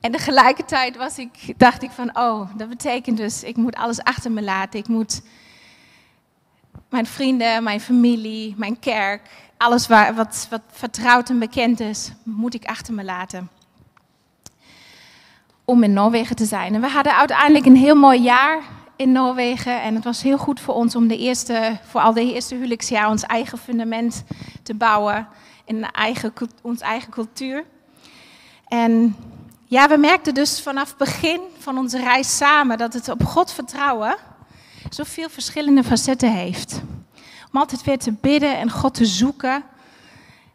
En 0.00 0.12
tegelijkertijd 0.12 0.96
was 0.96 1.18
ik, 1.18 1.54
dacht 1.56 1.82
ik 1.82 1.90
van, 1.90 2.18
oh, 2.18 2.50
dat 2.56 2.68
betekent 2.68 3.16
dus, 3.16 3.42
ik 3.42 3.56
moet 3.56 3.74
alles 3.74 4.02
achter 4.02 4.32
me 4.32 4.42
laten. 4.42 4.78
Ik 4.78 4.88
moet 4.88 5.22
mijn 6.90 7.06
vrienden, 7.06 7.62
mijn 7.62 7.80
familie, 7.80 8.54
mijn 8.56 8.78
kerk, 8.78 9.28
alles 9.56 9.86
waar, 9.86 10.14
wat, 10.14 10.46
wat 10.50 10.60
vertrouwd 10.70 11.30
en 11.30 11.38
bekend 11.38 11.80
is, 11.80 12.12
moet 12.22 12.54
ik 12.54 12.64
achter 12.64 12.94
me 12.94 13.04
laten. 13.04 13.50
Om 15.64 15.82
in 15.82 15.92
Noorwegen 15.92 16.36
te 16.36 16.44
zijn. 16.44 16.74
En 16.74 16.80
we 16.80 16.88
hadden 16.88 17.16
uiteindelijk 17.16 17.66
een 17.66 17.76
heel 17.76 17.96
mooi 17.96 18.20
jaar 18.20 18.62
in 18.96 19.12
Noorwegen. 19.12 19.82
En 19.82 19.94
het 19.94 20.04
was 20.04 20.22
heel 20.22 20.38
goed 20.38 20.60
voor 20.60 20.74
ons 20.74 20.96
om 20.96 21.08
de 21.08 21.18
eerste, 21.18 21.78
vooral 21.88 22.12
de 22.12 22.32
eerste 22.32 22.54
huwelijksjaar 22.54 23.08
ons 23.08 23.22
eigen 23.22 23.58
fundament 23.58 24.24
te 24.62 24.74
bouwen. 24.74 25.28
In 25.64 25.90
eigen, 25.90 26.32
ons 26.62 26.80
eigen 26.80 27.10
cultuur. 27.10 27.64
En 28.68 29.16
ja, 29.64 29.88
we 29.88 29.96
merkten 29.96 30.34
dus 30.34 30.62
vanaf 30.62 30.88
het 30.88 30.98
begin 30.98 31.40
van 31.58 31.78
onze 31.78 31.98
reis 31.98 32.36
samen 32.36 32.78
dat 32.78 32.92
het 32.92 33.08
op 33.08 33.24
God 33.24 33.52
vertrouwen 33.52 34.16
zoveel 34.90 35.28
verschillende 35.28 35.84
facetten 35.84 36.32
heeft. 36.32 36.82
Om 37.52 37.60
altijd 37.60 37.84
weer 37.84 37.98
te 37.98 38.12
bidden 38.12 38.58
en 38.58 38.70
God 38.70 38.94
te 38.94 39.06
zoeken 39.06 39.62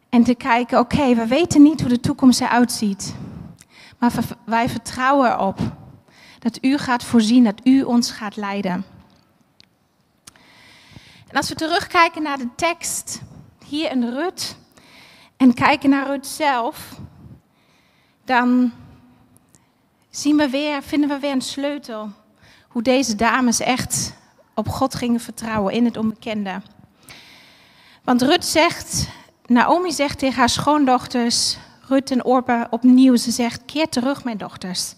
en 0.09 0.23
te 0.23 0.35
kijken, 0.35 0.79
oké, 0.79 1.15
we 1.15 1.27
weten 1.27 1.61
niet 1.61 1.81
hoe 1.81 1.89
de 1.89 1.99
toekomst 1.99 2.41
eruit 2.41 2.71
ziet. 2.71 3.15
Maar 3.97 4.11
wij 4.45 4.69
vertrouwen 4.69 5.31
erop 5.31 5.59
dat 6.39 6.57
u 6.61 6.77
gaat 6.77 7.03
voorzien, 7.03 7.43
dat 7.43 7.61
u 7.63 7.83
ons 7.83 8.11
gaat 8.11 8.35
leiden. 8.35 8.85
En 11.27 11.35
als 11.35 11.49
we 11.49 11.55
terugkijken 11.55 12.21
naar 12.21 12.37
de 12.37 12.49
tekst 12.55 13.21
hier 13.65 13.91
in 13.91 14.09
Rut 14.09 14.55
en 15.37 15.53
kijken 15.53 15.89
naar 15.89 16.07
Rut 16.07 16.27
zelf, 16.27 16.99
dan 18.25 18.71
zien 20.09 20.37
we 20.37 20.49
weer, 20.49 20.83
vinden 20.83 21.09
we 21.09 21.19
weer 21.19 21.31
een 21.31 21.41
sleutel. 21.41 22.11
Hoe 22.67 22.81
deze 22.81 23.15
dames 23.15 23.59
echt 23.59 24.13
op 24.55 24.67
God 24.67 24.95
gingen 24.95 25.19
vertrouwen 25.19 25.73
in 25.73 25.85
het 25.85 25.97
onbekende. 25.97 26.61
Want 28.03 28.21
Rut 28.21 28.45
zegt, 28.45 29.07
Naomi 29.45 29.91
zegt 29.91 30.19
tegen 30.19 30.39
haar 30.39 30.49
schoondochters, 30.49 31.57
Rut 31.87 32.11
en 32.11 32.25
Orpa 32.25 32.67
opnieuw, 32.69 33.15
ze 33.15 33.31
zegt, 33.31 33.65
keer 33.65 33.89
terug 33.89 34.23
mijn 34.23 34.37
dochters. 34.37 34.95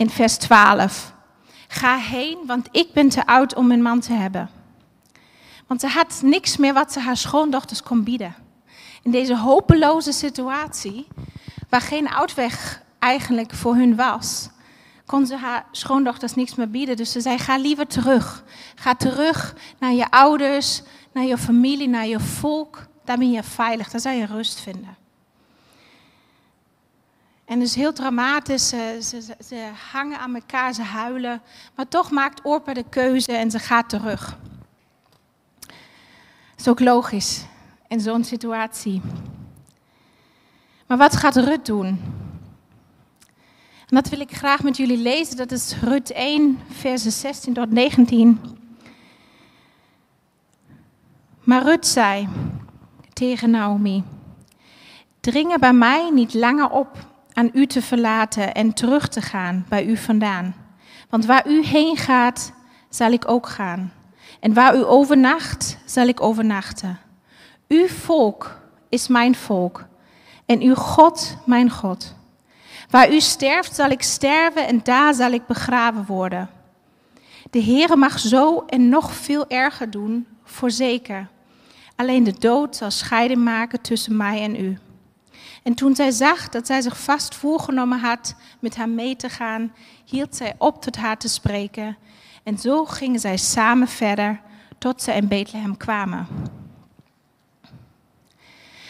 In 0.00 0.10
vers 0.10 0.36
12. 0.36 1.12
Ga 1.68 1.96
heen, 1.96 2.38
want 2.46 2.68
ik 2.70 2.92
ben 2.92 3.08
te 3.08 3.26
oud 3.26 3.54
om 3.54 3.70
een 3.70 3.82
man 3.82 4.00
te 4.00 4.12
hebben. 4.12 4.50
Want 5.66 5.80
ze 5.80 5.86
had 5.86 6.20
niks 6.22 6.56
meer 6.56 6.74
wat 6.74 6.92
ze 6.92 7.00
haar 7.00 7.16
schoondochters 7.16 7.82
kon 7.82 8.04
bieden. 8.04 8.34
In 9.02 9.10
deze 9.10 9.36
hopeloze 9.36 10.12
situatie, 10.12 11.06
waar 11.68 11.80
geen 11.80 12.08
uitweg 12.08 12.82
eigenlijk 12.98 13.54
voor 13.54 13.74
hun 13.74 13.96
was, 13.96 14.48
kon 15.06 15.26
ze 15.26 15.36
haar 15.36 15.66
schoondochters 15.70 16.34
niks 16.34 16.54
meer 16.54 16.70
bieden. 16.70 16.96
Dus 16.96 17.12
ze 17.12 17.20
zei: 17.20 17.38
Ga 17.38 17.56
liever 17.56 17.86
terug. 17.86 18.44
Ga 18.74 18.94
terug 18.94 19.54
naar 19.78 19.92
je 19.92 20.10
ouders, 20.10 20.82
naar 21.12 21.24
je 21.24 21.38
familie, 21.38 21.88
naar 21.88 22.06
je 22.06 22.20
volk. 22.20 22.86
Daar 23.04 23.18
ben 23.18 23.30
je 23.30 23.42
veilig, 23.42 23.90
daar 23.90 24.00
zal 24.00 24.12
je 24.12 24.26
rust 24.26 24.60
vinden. 24.60 24.99
En 27.50 27.58
het 27.58 27.68
is 27.68 27.74
heel 27.74 27.92
dramatisch. 27.92 28.68
Ze, 28.68 29.22
ze, 29.46 29.70
hangen 29.92 30.18
aan 30.18 30.34
elkaar, 30.34 30.72
ze 30.74 30.82
huilen. 30.82 31.42
Maar 31.74 31.88
toch 31.88 32.10
maakt 32.10 32.44
Orpa 32.44 32.74
de 32.74 32.84
keuze 32.88 33.32
en 33.32 33.50
ze 33.50 33.58
gaat 33.58 33.88
terug. 33.88 34.38
Dat 35.60 36.56
is 36.56 36.68
ook 36.68 36.80
logisch 36.80 37.44
in 37.88 38.00
zo'n 38.00 38.24
situatie. 38.24 39.00
Maar 40.86 40.98
wat 40.98 41.16
gaat 41.16 41.36
Rut 41.36 41.66
doen? 41.66 41.86
En 43.86 43.96
dat 43.96 44.08
wil 44.08 44.20
ik 44.20 44.36
graag 44.36 44.62
met 44.62 44.76
jullie 44.76 44.98
lezen. 44.98 45.36
Dat 45.36 45.52
is 45.52 45.76
Rut 45.80 46.12
1, 46.12 46.60
versen 46.68 47.12
16 47.12 47.54
tot 47.54 47.70
19. 47.70 48.40
Maar 51.40 51.62
Rut 51.62 51.86
zei 51.86 52.28
tegen 53.12 53.50
Naomi: 53.50 54.04
Dring 55.20 55.52
er 55.52 55.58
bij 55.58 55.72
mij 55.72 56.10
niet 56.10 56.34
langer 56.34 56.70
op 56.70 57.08
aan 57.40 57.50
u 57.52 57.66
te 57.66 57.82
verlaten 57.82 58.54
en 58.54 58.74
terug 58.74 59.08
te 59.08 59.20
gaan 59.20 59.66
bij 59.68 59.86
u 59.86 59.96
vandaan. 59.96 60.54
Want 61.08 61.26
waar 61.26 61.48
u 61.48 61.64
heen 61.64 61.96
gaat, 61.96 62.52
zal 62.88 63.10
ik 63.10 63.28
ook 63.28 63.48
gaan. 63.48 63.92
En 64.40 64.54
waar 64.54 64.76
u 64.76 64.84
overnacht, 64.84 65.78
zal 65.84 66.06
ik 66.06 66.20
overnachten. 66.20 66.98
Uw 67.68 67.88
volk 67.88 68.60
is 68.88 69.08
mijn 69.08 69.34
volk 69.34 69.86
en 70.46 70.60
uw 70.60 70.74
God 70.74 71.36
mijn 71.46 71.70
God. 71.70 72.14
Waar 72.90 73.12
u 73.12 73.20
sterft, 73.20 73.74
zal 73.74 73.90
ik 73.90 74.02
sterven 74.02 74.66
en 74.66 74.80
daar 74.82 75.14
zal 75.14 75.30
ik 75.30 75.46
begraven 75.46 76.04
worden. 76.06 76.50
De 77.50 77.62
Heere 77.62 77.96
mag 77.96 78.18
zo 78.18 78.64
en 78.66 78.88
nog 78.88 79.12
veel 79.12 79.48
erger 79.48 79.90
doen, 79.90 80.26
voorzeker. 80.44 81.28
Alleen 81.96 82.24
de 82.24 82.34
dood 82.38 82.76
zal 82.76 82.90
scheiding 82.90 83.44
maken 83.44 83.80
tussen 83.80 84.16
mij 84.16 84.42
en 84.42 84.64
u. 84.64 84.78
En 85.62 85.74
toen 85.74 85.94
zij 85.94 86.10
zag 86.10 86.48
dat 86.48 86.66
zij 86.66 86.80
zich 86.80 87.00
vast 87.00 87.34
voorgenomen 87.34 87.98
had 87.98 88.34
met 88.58 88.76
haar 88.76 88.88
mee 88.88 89.16
te 89.16 89.28
gaan, 89.28 89.72
hield 90.04 90.36
zij 90.36 90.54
op 90.58 90.82
tot 90.82 90.96
haar 90.96 91.18
te 91.18 91.28
spreken. 91.28 91.96
En 92.42 92.58
zo 92.58 92.84
gingen 92.84 93.20
zij 93.20 93.36
samen 93.36 93.88
verder 93.88 94.40
tot 94.78 95.02
ze 95.02 95.12
in 95.12 95.28
Bethlehem 95.28 95.76
kwamen. 95.76 96.26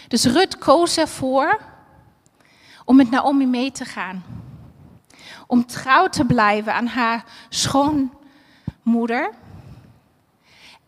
Dus 0.09 0.25
Rut 0.25 0.59
koos 0.59 0.97
ervoor 0.97 1.61
om 2.85 2.97
met 2.97 3.11
Naomi 3.11 3.47
mee 3.47 3.71
te 3.73 3.85
gaan. 3.85 4.25
Om 5.47 5.67
trouw 5.67 6.09
te 6.09 6.25
blijven 6.25 6.75
aan 6.75 6.87
haar 6.87 7.25
schoonmoeder. 7.49 9.31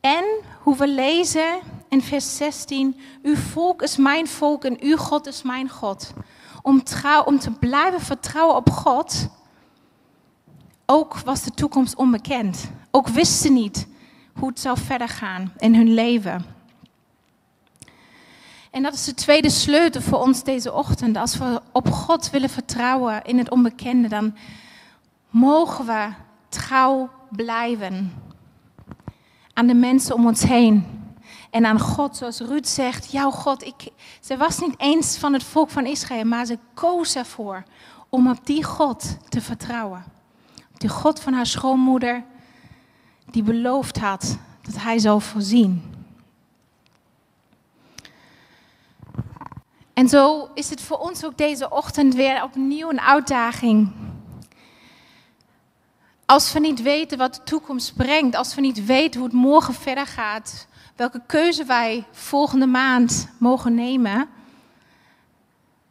En 0.01 0.25
hoe 0.61 0.77
we 0.77 0.89
lezen 0.89 1.61
in 1.93 2.03
vers 2.03 2.37
16, 2.37 3.01
uw 3.23 3.37
volk 3.37 3.83
is 3.83 3.97
mijn 3.97 4.29
volk 4.29 4.65
en 4.65 4.77
uw 4.81 4.97
God 4.97 5.27
is 5.27 5.43
mijn 5.43 5.69
God. 5.69 6.13
Om, 6.63 6.83
trouw, 6.83 7.23
om 7.23 7.39
te 7.39 7.51
blijven 7.51 8.01
vertrouwen 8.01 8.57
op 8.57 8.71
God, 8.71 9.29
ook 10.87 11.19
was 11.19 11.43
de 11.43 11.51
toekomst 11.51 11.97
onbekend. 11.97 12.71
Ook 12.91 13.09
wisten 13.09 13.39
ze 13.39 13.51
niet 13.51 13.87
hoe 14.39 14.49
het 14.49 14.61
zou 14.61 14.79
verder 14.79 15.09
gaan 15.09 15.53
in 15.59 15.75
hun 15.75 15.95
leven. 15.95 16.45
En 18.71 18.83
dat 18.83 18.95
is 18.95 19.05
de 19.05 19.15
tweede 19.15 19.51
sleutel 19.51 20.01
voor 20.01 20.19
ons 20.19 20.43
deze 20.43 20.73
ochtend. 20.73 21.17
Als 21.17 21.39
we 21.39 21.61
op 21.73 21.91
God 21.91 22.31
willen 22.31 22.51
vertrouwen 22.51 23.25
in 23.25 23.39
het 23.39 23.51
onbekende, 23.51 24.09
dan 24.09 24.35
mogen 25.31 25.87
we 25.87 26.09
trouw 26.49 27.11
blijven 27.31 28.13
aan 29.53 29.67
de 29.67 29.75
mensen 29.75 30.15
om 30.15 30.27
ons 30.27 30.43
heen. 30.43 31.01
En 31.53 31.67
aan 31.67 31.81
God, 31.81 32.17
zoals 32.17 32.41
Ruud 32.41 32.67
zegt, 32.67 33.13
jouw 33.13 33.31
God, 33.31 33.65
ik, 33.65 33.89
ze 34.21 34.37
was 34.37 34.59
niet 34.59 34.75
eens 34.77 35.19
van 35.19 35.33
het 35.33 35.43
volk 35.43 35.71
van 35.71 35.87
Israël, 35.87 36.25
maar 36.25 36.47
ze 36.47 36.59
koos 36.75 37.15
ervoor 37.15 37.63
om 38.09 38.31
op 38.31 38.47
die 38.47 38.65
God 38.65 39.17
te 39.29 39.41
vertrouwen. 39.41 40.05
Op 40.73 40.81
die 40.81 40.89
God 40.89 41.21
van 41.21 41.33
haar 41.33 41.47
schoonmoeder, 41.47 42.25
die 43.31 43.43
beloofd 43.43 43.99
had 43.99 44.39
dat 44.63 44.83
hij 44.83 44.99
zou 44.99 45.21
voorzien. 45.21 45.83
En 49.93 50.09
zo 50.09 50.51
is 50.55 50.71
het 50.71 50.81
voor 50.81 50.99
ons 50.99 51.25
ook 51.25 51.37
deze 51.39 51.71
ochtend 51.71 52.15
weer 52.15 52.43
opnieuw 52.43 52.91
een 52.91 53.01
uitdaging. 53.01 53.93
Als 56.27 56.53
we 56.53 56.61
niet 56.61 56.83
weten 56.83 57.19
wat 57.19 57.35
de 57.35 57.43
toekomst 57.43 57.97
brengt, 57.97 58.37
als 58.37 58.55
we 58.55 58.61
niet 58.61 58.85
weten 58.85 59.21
hoe 59.21 59.29
het 59.29 59.39
morgen 59.39 59.75
verder 59.75 60.07
gaat, 60.07 60.67
welke 61.03 61.23
keuze 61.27 61.65
wij 61.65 62.05
volgende 62.11 62.67
maand 62.67 63.29
mogen 63.39 63.75
nemen, 63.75 64.29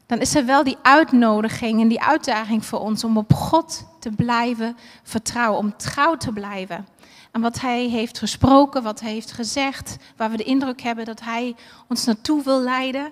dan 0.06 0.20
is 0.20 0.36
er 0.36 0.46
wel 0.46 0.64
die 0.64 0.78
uitnodiging 0.82 1.82
en 1.82 1.88
die 1.88 2.02
uitdaging 2.02 2.66
voor 2.66 2.80
ons 2.80 3.04
om 3.04 3.18
op 3.18 3.34
God 3.34 3.88
te 4.00 4.12
blijven 4.12 4.78
vertrouwen, 5.04 5.60
om 5.60 5.78
trouw 5.78 6.18
te 6.18 6.32
blijven 6.32 6.88
aan 7.32 7.42
wat 7.42 7.60
Hij 7.60 7.88
heeft 7.88 8.18
gesproken, 8.20 8.84
wat 8.84 9.00
Hij 9.00 9.12
heeft 9.12 9.32
gezegd, 9.32 9.98
waar 10.18 10.30
we 10.30 10.38
de 10.38 10.44
indruk 10.44 10.82
hebben 10.82 11.06
dat 11.06 11.22
Hij 11.22 11.56
ons 11.88 12.06
naartoe 12.06 12.44
wil 12.44 12.62
leiden 12.62 13.12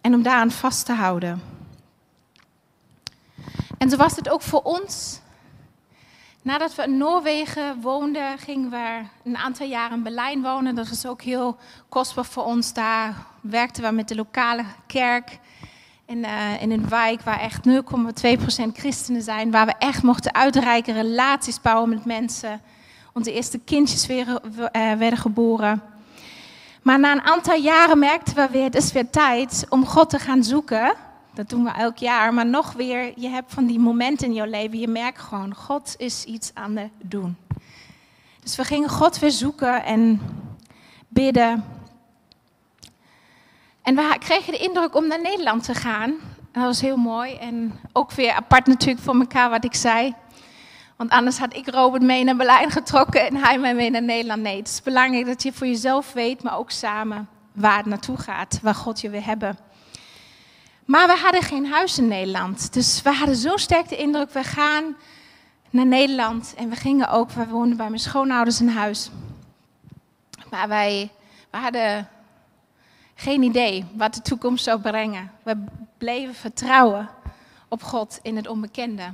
en 0.00 0.14
om 0.14 0.22
daaraan 0.22 0.50
vast 0.50 0.86
te 0.86 0.92
houden. 0.92 1.42
En 3.78 3.90
zo 3.90 3.96
was 3.96 4.16
het 4.16 4.28
ook 4.28 4.42
voor 4.42 4.62
ons 4.62 5.20
Nadat 6.46 6.74
we 6.74 6.82
in 6.82 6.96
Noorwegen 6.96 7.80
woonden, 7.80 8.38
gingen 8.38 8.70
we 8.70 9.00
een 9.24 9.36
aantal 9.36 9.66
jaren 9.66 9.96
in 9.96 10.02
Berlijn 10.02 10.42
wonen. 10.42 10.74
Dat 10.74 10.88
was 10.88 11.06
ook 11.06 11.22
heel 11.22 11.56
kostbaar 11.88 12.24
voor 12.24 12.44
ons. 12.44 12.72
Daar 12.72 13.14
werkten 13.40 13.82
we 13.82 13.90
met 13.90 14.08
de 14.08 14.14
lokale 14.14 14.64
kerk 14.86 15.38
in, 16.04 16.18
uh, 16.18 16.62
in 16.62 16.70
een 16.70 16.88
wijk 16.88 17.20
waar 17.20 17.40
echt 17.40 17.66
0,2% 17.68 18.72
christenen 18.72 19.22
zijn. 19.22 19.50
Waar 19.50 19.66
we 19.66 19.74
echt 19.78 20.02
mochten 20.02 20.34
uitreiken, 20.34 20.94
relaties 20.94 21.60
bouwen 21.60 21.88
met 21.88 22.04
mensen. 22.04 22.60
Onze 23.12 23.32
eerste 23.32 23.58
kindjes 23.58 24.08
uh, 24.08 24.26
werden 24.72 25.16
geboren. 25.18 25.82
Maar 26.82 26.98
na 26.98 27.12
een 27.12 27.22
aantal 27.22 27.56
jaren 27.56 27.98
merkten 27.98 28.34
we 28.34 28.48
weer, 28.50 28.64
het 28.64 28.74
is 28.76 28.92
weer 28.92 29.10
tijd 29.10 29.66
om 29.68 29.86
God 29.86 30.10
te 30.10 30.18
gaan 30.18 30.44
zoeken. 30.44 30.94
Dat 31.36 31.48
doen 31.48 31.64
we 31.64 31.70
elk 31.70 31.96
jaar, 31.96 32.34
maar 32.34 32.46
nog 32.46 32.72
weer, 32.72 33.12
je 33.16 33.28
hebt 33.28 33.52
van 33.52 33.66
die 33.66 33.78
momenten 33.78 34.26
in 34.26 34.34
jouw 34.34 34.46
leven, 34.46 34.78
je 34.78 34.88
merkt 34.88 35.18
gewoon, 35.18 35.54
God 35.54 35.94
is 35.98 36.24
iets 36.24 36.50
aan 36.54 36.76
het 36.76 36.90
doen. 37.02 37.36
Dus 38.42 38.56
we 38.56 38.64
gingen 38.64 38.88
God 38.88 39.18
weer 39.18 39.30
zoeken 39.30 39.84
en 39.84 40.20
bidden. 41.08 41.64
En 43.82 43.94
we 43.94 44.16
kregen 44.18 44.52
de 44.52 44.58
indruk 44.58 44.94
om 44.94 45.06
naar 45.06 45.20
Nederland 45.20 45.64
te 45.64 45.74
gaan. 45.74 46.14
Dat 46.52 46.62
was 46.62 46.80
heel 46.80 46.96
mooi 46.96 47.34
en 47.34 47.80
ook 47.92 48.12
weer 48.12 48.32
apart 48.32 48.66
natuurlijk 48.66 49.04
voor 49.04 49.20
elkaar 49.20 49.50
wat 49.50 49.64
ik 49.64 49.74
zei. 49.74 50.14
Want 50.96 51.10
anders 51.10 51.38
had 51.38 51.56
ik 51.56 51.68
Robert 51.68 52.02
mee 52.02 52.24
naar 52.24 52.36
Berlijn 52.36 52.70
getrokken 52.70 53.26
en 53.26 53.36
hij 53.36 53.58
mij 53.58 53.74
mee 53.74 53.90
naar 53.90 54.02
Nederland. 54.02 54.42
Nee, 54.42 54.56
het 54.56 54.68
is 54.68 54.82
belangrijk 54.82 55.26
dat 55.26 55.42
je 55.42 55.52
voor 55.52 55.66
jezelf 55.66 56.12
weet, 56.12 56.42
maar 56.42 56.58
ook 56.58 56.70
samen 56.70 57.28
waar 57.52 57.76
het 57.76 57.86
naartoe 57.86 58.16
gaat, 58.16 58.60
waar 58.62 58.74
God 58.74 59.00
je 59.00 59.10
wil 59.10 59.22
hebben. 59.22 59.65
Maar 60.86 61.06
we 61.06 61.16
hadden 61.16 61.42
geen 61.42 61.66
huis 61.66 61.98
in 61.98 62.08
Nederland. 62.08 62.72
Dus 62.72 63.02
we 63.02 63.12
hadden 63.12 63.36
zo 63.36 63.56
sterk 63.56 63.88
de 63.88 63.96
indruk, 63.96 64.30
we 64.30 64.44
gaan 64.44 64.96
naar 65.70 65.86
Nederland. 65.86 66.54
En 66.56 66.68
we 66.68 66.76
gingen 66.76 67.08
ook, 67.08 67.30
we 67.30 67.46
woonden 67.46 67.76
bij 67.76 67.88
mijn 67.88 68.00
schoonouders 68.00 68.60
in 68.60 68.68
huis. 68.68 69.10
Maar 70.50 70.68
wij 70.68 71.10
we 71.56 71.62
hadden 71.62 72.08
geen 73.14 73.42
idee 73.42 73.84
wat 73.92 74.14
de 74.14 74.22
toekomst 74.22 74.64
zou 74.64 74.80
brengen. 74.80 75.30
We 75.42 75.64
bleven 75.98 76.34
vertrouwen 76.34 77.08
op 77.68 77.82
God 77.82 78.18
in 78.22 78.36
het 78.36 78.48
onbekende. 78.48 79.12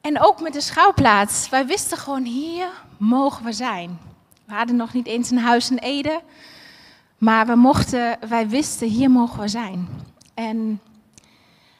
En 0.00 0.20
ook 0.20 0.40
met 0.40 0.52
de 0.52 0.60
schouwplaats. 0.60 1.48
Wij 1.48 1.66
wisten 1.66 1.98
gewoon, 1.98 2.24
hier 2.24 2.68
mogen 2.96 3.44
we 3.44 3.52
zijn. 3.52 3.98
We 4.44 4.54
hadden 4.54 4.76
nog 4.76 4.92
niet 4.92 5.06
eens 5.06 5.30
een 5.30 5.38
huis 5.38 5.70
in 5.70 5.78
Ede. 5.78 6.20
Maar 7.22 7.46
we 7.46 7.54
mochten, 7.54 8.18
wij 8.28 8.48
wisten, 8.48 8.88
hier 8.88 9.10
mogen 9.10 9.40
we 9.40 9.48
zijn. 9.48 9.88
En 10.34 10.80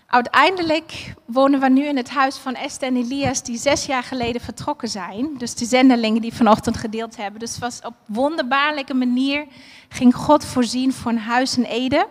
uiteindelijk 0.06 1.14
wonen 1.24 1.60
we 1.60 1.68
nu 1.68 1.84
in 1.84 1.96
het 1.96 2.10
huis 2.10 2.36
van 2.36 2.54
Esther 2.54 2.88
en 2.88 2.96
Elias, 2.96 3.42
die 3.42 3.58
zes 3.58 3.86
jaar 3.86 4.02
geleden 4.02 4.40
vertrokken 4.40 4.88
zijn. 4.88 5.38
Dus 5.38 5.54
die 5.54 5.66
zendelingen 5.66 6.22
die 6.22 6.34
vanochtend 6.34 6.76
gedeeld 6.76 7.16
hebben. 7.16 7.40
Dus 7.40 7.58
was 7.58 7.80
op 7.80 7.94
wonderbaarlijke 8.06 8.94
manier 8.94 9.46
ging 9.88 10.14
God 10.14 10.44
voorzien 10.44 10.92
voor 10.92 11.10
een 11.10 11.18
huis 11.18 11.56
in 11.56 11.64
Ede. 11.64 12.06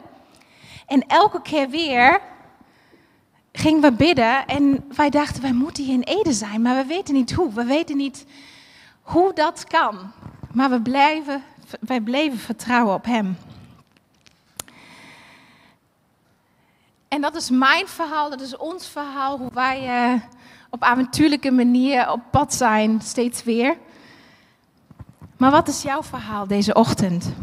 En 0.87 1.07
elke 1.07 1.41
keer 1.41 1.69
weer 1.69 2.21
gingen 3.51 3.81
we 3.81 3.91
bidden 3.91 4.47
en 4.47 4.85
wij 4.95 5.09
dachten, 5.09 5.41
wij 5.41 5.53
moeten 5.53 5.83
hier 5.83 5.93
in 5.93 6.17
Ede 6.19 6.33
zijn, 6.33 6.61
maar 6.61 6.75
we 6.75 6.85
weten 6.85 7.13
niet 7.13 7.31
hoe. 7.31 7.53
We 7.53 7.63
weten 7.63 7.97
niet 7.97 8.25
hoe 9.01 9.33
dat 9.33 9.63
kan. 9.63 10.11
Maar 10.53 10.69
we 10.69 10.81
blijven, 10.81 11.43
wij 11.79 12.01
bleven 12.01 12.39
vertrouwen 12.39 12.93
op 12.93 13.05
Hem. 13.05 13.37
En 17.07 17.21
dat 17.21 17.35
is 17.35 17.49
mijn 17.49 17.87
verhaal, 17.87 18.29
dat 18.29 18.41
is 18.41 18.57
ons 18.57 18.87
verhaal, 18.87 19.37
hoe 19.37 19.53
wij 19.53 20.13
uh, 20.13 20.21
op 20.69 20.83
avontuurlijke 20.83 21.51
manier 21.51 22.11
op 22.11 22.21
pad 22.31 22.53
zijn, 22.53 23.01
steeds 23.01 23.43
weer. 23.43 23.77
Maar 25.37 25.51
wat 25.51 25.67
is 25.67 25.81
jouw 25.81 26.03
verhaal 26.03 26.47
deze 26.47 26.73
ochtend? 26.73 27.33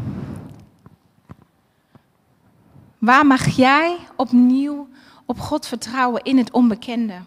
Waar 2.98 3.26
mag 3.26 3.46
jij 3.46 3.96
opnieuw 4.16 4.88
op 5.26 5.40
God 5.40 5.66
vertrouwen 5.66 6.22
in 6.22 6.38
het 6.38 6.50
onbekende? 6.50 7.20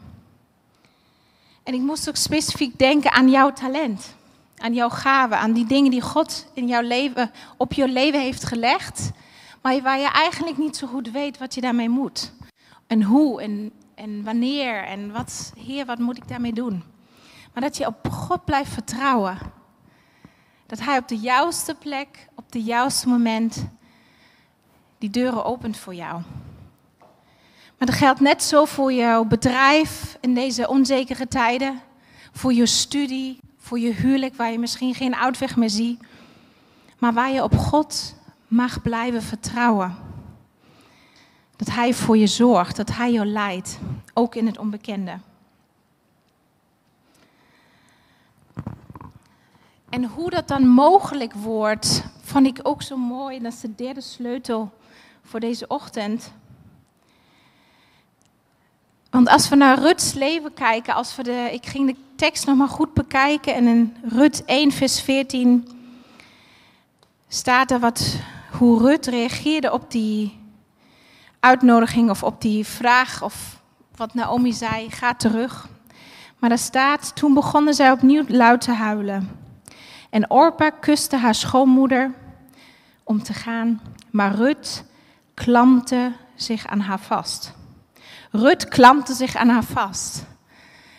En 1.63 1.73
ik 1.73 1.81
moest 1.81 2.09
ook 2.09 2.15
specifiek 2.15 2.79
denken 2.79 3.11
aan 3.11 3.29
jouw 3.29 3.53
talent, 3.53 4.15
aan 4.61 4.73
jouw 4.73 4.89
gaven, 4.89 5.37
aan 5.37 5.53
die 5.53 5.65
dingen 5.65 5.91
die 5.91 6.01
God 6.01 6.45
in 6.53 6.67
jouw 6.67 6.81
leven, 6.81 7.31
op 7.57 7.73
jouw 7.73 7.87
leven 7.87 8.19
heeft 8.19 8.43
gelegd, 8.43 9.11
maar 9.61 9.81
waar 9.81 9.99
je 9.99 10.09
eigenlijk 10.09 10.57
niet 10.57 10.77
zo 10.77 10.87
goed 10.87 11.11
weet 11.11 11.37
wat 11.37 11.55
je 11.55 11.61
daarmee 11.61 11.89
moet. 11.89 12.33
En 12.87 13.03
hoe 13.03 13.41
en, 13.41 13.71
en 13.95 14.23
wanneer 14.23 14.83
en 14.83 15.11
wat, 15.11 15.53
Heer, 15.65 15.85
wat 15.85 15.99
moet 15.99 16.17
ik 16.17 16.27
daarmee 16.27 16.53
doen? 16.53 16.83
Maar 17.53 17.63
dat 17.63 17.77
je 17.77 17.85
op 17.85 18.09
God 18.11 18.45
blijft 18.45 18.71
vertrouwen. 18.71 19.37
Dat 20.65 20.79
Hij 20.79 20.97
op 20.97 21.07
de 21.07 21.17
juiste 21.17 21.75
plek, 21.75 22.27
op 22.35 22.43
het 22.49 22.65
juiste 22.65 23.07
moment 23.07 23.65
die 24.97 25.09
deuren 25.09 25.45
opent 25.45 25.77
voor 25.77 25.95
jou. 25.95 26.21
Maar 27.77 27.89
dat 27.89 27.99
geldt 27.99 28.19
net 28.19 28.43
zo 28.43 28.65
voor 28.65 28.93
jouw 28.93 29.25
bedrijf 29.25 30.17
in 30.19 30.33
deze 30.33 30.67
onzekere 30.67 31.27
tijden, 31.27 31.81
voor 32.31 32.53
je 32.53 32.65
studie, 32.65 33.39
voor 33.71 33.79
je 33.79 33.93
huwelijk 33.93 34.35
waar 34.35 34.51
je 34.51 34.59
misschien 34.59 34.95
geen 34.95 35.15
uitweg 35.15 35.55
meer 35.55 35.69
ziet, 35.69 36.03
maar 36.99 37.13
waar 37.13 37.31
je 37.31 37.43
op 37.43 37.57
God 37.57 38.15
mag 38.47 38.81
blijven 38.81 39.21
vertrouwen. 39.21 39.95
Dat 41.55 41.67
Hij 41.67 41.93
voor 41.93 42.17
je 42.17 42.27
zorgt, 42.27 42.75
dat 42.75 42.91
Hij 42.91 43.11
je 43.11 43.25
leidt, 43.25 43.79
ook 44.13 44.35
in 44.35 44.45
het 44.45 44.57
onbekende. 44.57 45.17
En 49.89 50.05
hoe 50.05 50.29
dat 50.29 50.47
dan 50.47 50.67
mogelijk 50.67 51.33
wordt, 51.33 52.03
vond 52.21 52.45
ik 52.45 52.59
ook 52.63 52.81
zo 52.81 52.97
mooi. 52.97 53.39
Dat 53.39 53.53
is 53.53 53.59
de 53.59 53.75
derde 53.75 54.01
sleutel 54.01 54.71
voor 55.23 55.39
deze 55.39 55.67
ochtend. 55.67 56.33
Want 59.11 59.29
als 59.29 59.49
we 59.49 59.55
naar 59.55 59.79
Ruts 59.79 60.13
leven 60.13 60.53
kijken, 60.53 60.93
als 60.93 61.15
we 61.15 61.23
de, 61.23 61.49
ik 61.51 61.65
ging 61.65 61.87
de 61.87 61.95
tekst 62.15 62.45
nog 62.45 62.57
maar 62.57 62.67
goed 62.67 62.93
bekijken 62.93 63.53
en 63.55 63.67
in 63.67 63.95
Rut 64.03 64.45
1 64.45 64.71
vers 64.71 65.01
14 65.01 65.67
staat 67.27 67.71
er 67.71 67.79
wat, 67.79 68.15
hoe 68.51 68.79
Rut 68.79 69.05
reageerde 69.05 69.71
op 69.71 69.91
die 69.91 70.39
uitnodiging 71.39 72.09
of 72.09 72.23
op 72.23 72.41
die 72.41 72.65
vraag 72.65 73.23
of 73.23 73.61
wat 73.95 74.13
Naomi 74.13 74.53
zei, 74.53 74.89
ga 74.89 75.13
terug. 75.13 75.67
Maar 76.39 76.49
daar 76.49 76.57
staat, 76.57 77.15
toen 77.15 77.33
begonnen 77.33 77.73
zij 77.73 77.91
opnieuw 77.91 78.23
luid 78.27 78.61
te 78.61 78.71
huilen. 78.71 79.29
En 80.09 80.29
Orpa 80.29 80.69
kuste 80.69 81.15
haar 81.15 81.35
schoonmoeder 81.35 82.13
om 83.03 83.23
te 83.23 83.33
gaan, 83.33 83.81
maar 84.09 84.35
Rut 84.35 84.83
klampte 85.33 86.11
zich 86.35 86.67
aan 86.67 86.79
haar 86.79 86.99
vast. 86.99 87.59
Rut 88.31 88.67
klampte 88.67 89.13
zich 89.13 89.35
aan 89.35 89.49
haar 89.49 89.63
vast. 89.63 90.25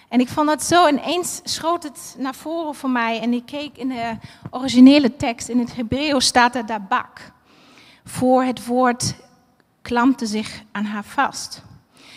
En 0.09 0.21
ik 0.21 0.29
vond 0.29 0.49
dat 0.49 0.63
zo, 0.63 0.89
ineens 0.89 1.41
schoot 1.45 1.83
het 1.83 2.17
naar 2.19 2.35
voren 2.35 2.75
voor 2.75 2.91
mij. 2.91 3.21
En 3.21 3.33
ik 3.33 3.47
keek 3.47 3.77
in 3.77 3.89
de 3.89 4.17
originele 4.51 5.17
tekst, 5.17 5.49
in 5.49 5.59
het 5.59 5.77
Hebreeuws 5.77 6.27
staat 6.27 6.55
er 6.55 6.67
daar 6.67 6.83
bak. 6.83 7.33
Voor 8.05 8.43
het 8.43 8.67
woord 8.67 9.15
klampte 9.83 10.27
zich 10.27 10.63
aan 10.73 10.85
haar 10.85 11.05
vast. 11.05 11.63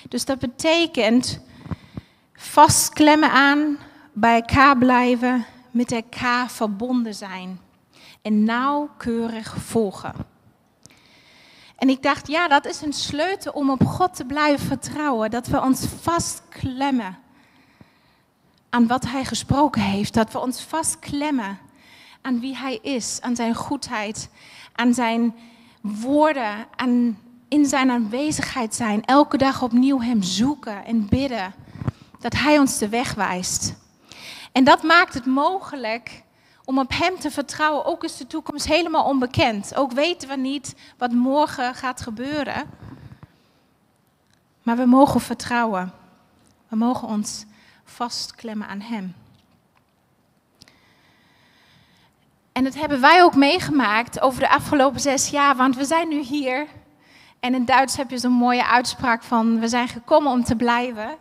Dus 0.10 0.25
dat 0.25 0.39
betekent 0.39 1.39
vastklemmen 2.34 3.32
aan, 3.32 3.78
bij 4.13 4.36
elkaar 4.36 4.78
blijven, 4.78 5.45
met 5.71 5.91
elkaar 5.91 6.49
verbonden 6.49 7.15
zijn. 7.15 7.60
En 8.21 8.43
nauwkeurig 8.43 9.56
volgen. 9.58 10.34
En 11.75 11.89
ik 11.89 12.03
dacht, 12.03 12.27
ja, 12.27 12.47
dat 12.47 12.65
is 12.65 12.81
een 12.81 12.93
sleutel 12.93 13.51
om 13.51 13.69
op 13.69 13.85
God 13.85 14.15
te 14.15 14.25
blijven 14.25 14.67
vertrouwen. 14.67 15.31
Dat 15.31 15.47
we 15.47 15.61
ons 15.61 15.85
vastklemmen 16.01 17.17
aan 18.69 18.88
wat 18.88 19.05
Hij 19.05 19.25
gesproken 19.25 19.81
heeft. 19.81 20.13
Dat 20.13 20.31
we 20.31 20.39
ons 20.39 20.61
vastklemmen 20.61 21.57
aan 22.21 22.39
wie 22.39 22.57
Hij 22.57 22.79
is, 22.81 23.17
aan 23.21 23.35
Zijn 23.35 23.55
goedheid, 23.55 24.29
aan 24.73 24.93
Zijn 24.93 25.35
woorden, 25.81 26.67
aan 26.75 27.19
in 27.47 27.65
Zijn 27.65 27.91
aanwezigheid 27.91 28.75
zijn. 28.75 29.05
Elke 29.05 29.38
dag 29.38 29.61
opnieuw 29.61 30.01
Hem 30.01 30.23
zoeken 30.23 30.85
en 30.85 31.07
bidden. 31.09 31.53
Dat 32.19 32.33
Hij 32.33 32.59
ons 32.59 32.77
de 32.77 32.89
weg 32.89 33.13
wijst. 33.13 33.75
En 34.51 34.63
dat 34.63 34.83
maakt 34.83 35.13
het 35.13 35.25
mogelijk 35.25 36.23
om 36.65 36.80
op 36.80 36.91
Hem 36.91 37.19
te 37.19 37.32
vertrouwen, 37.32 37.86
ook 37.86 38.04
is 38.04 38.17
de 38.17 38.28
toekomst 38.28 38.67
helemaal 38.67 39.06
onbekend. 39.06 39.75
Ook 39.75 39.91
weten 39.91 40.30
we 40.30 40.36
niet 40.36 40.75
wat 40.97 41.12
morgen 41.12 41.75
gaat 41.75 42.01
gebeuren. 42.01 42.69
Maar 44.63 44.78
we 44.78 44.86
mogen 44.86 45.21
vertrouwen. 45.21 45.93
We 46.67 46.75
mogen 46.75 47.08
ons 47.08 47.45
vastklemmen 47.84 48.67
aan 48.67 48.82
Hem. 48.82 49.15
En 52.51 52.63
dat 52.63 52.73
hebben 52.73 53.01
wij 53.01 53.23
ook 53.23 53.36
meegemaakt 53.36 54.21
over 54.21 54.39
de 54.39 54.49
afgelopen 54.49 54.99
zes 54.99 55.30
jaar, 55.30 55.56
want 55.56 55.75
we 55.75 55.86
zijn 55.86 56.08
nu 56.08 56.21
hier. 56.21 56.67
En 57.39 57.54
in 57.54 57.65
Duits 57.65 57.97
heb 57.97 58.10
je 58.10 58.17
zo'n 58.17 58.32
mooie 58.32 58.65
uitspraak 58.65 59.23
van, 59.23 59.60
we 59.60 59.67
zijn 59.67 59.88
gekomen 59.88 60.32
om 60.32 60.43
te 60.43 60.56
blijven. 60.56 61.17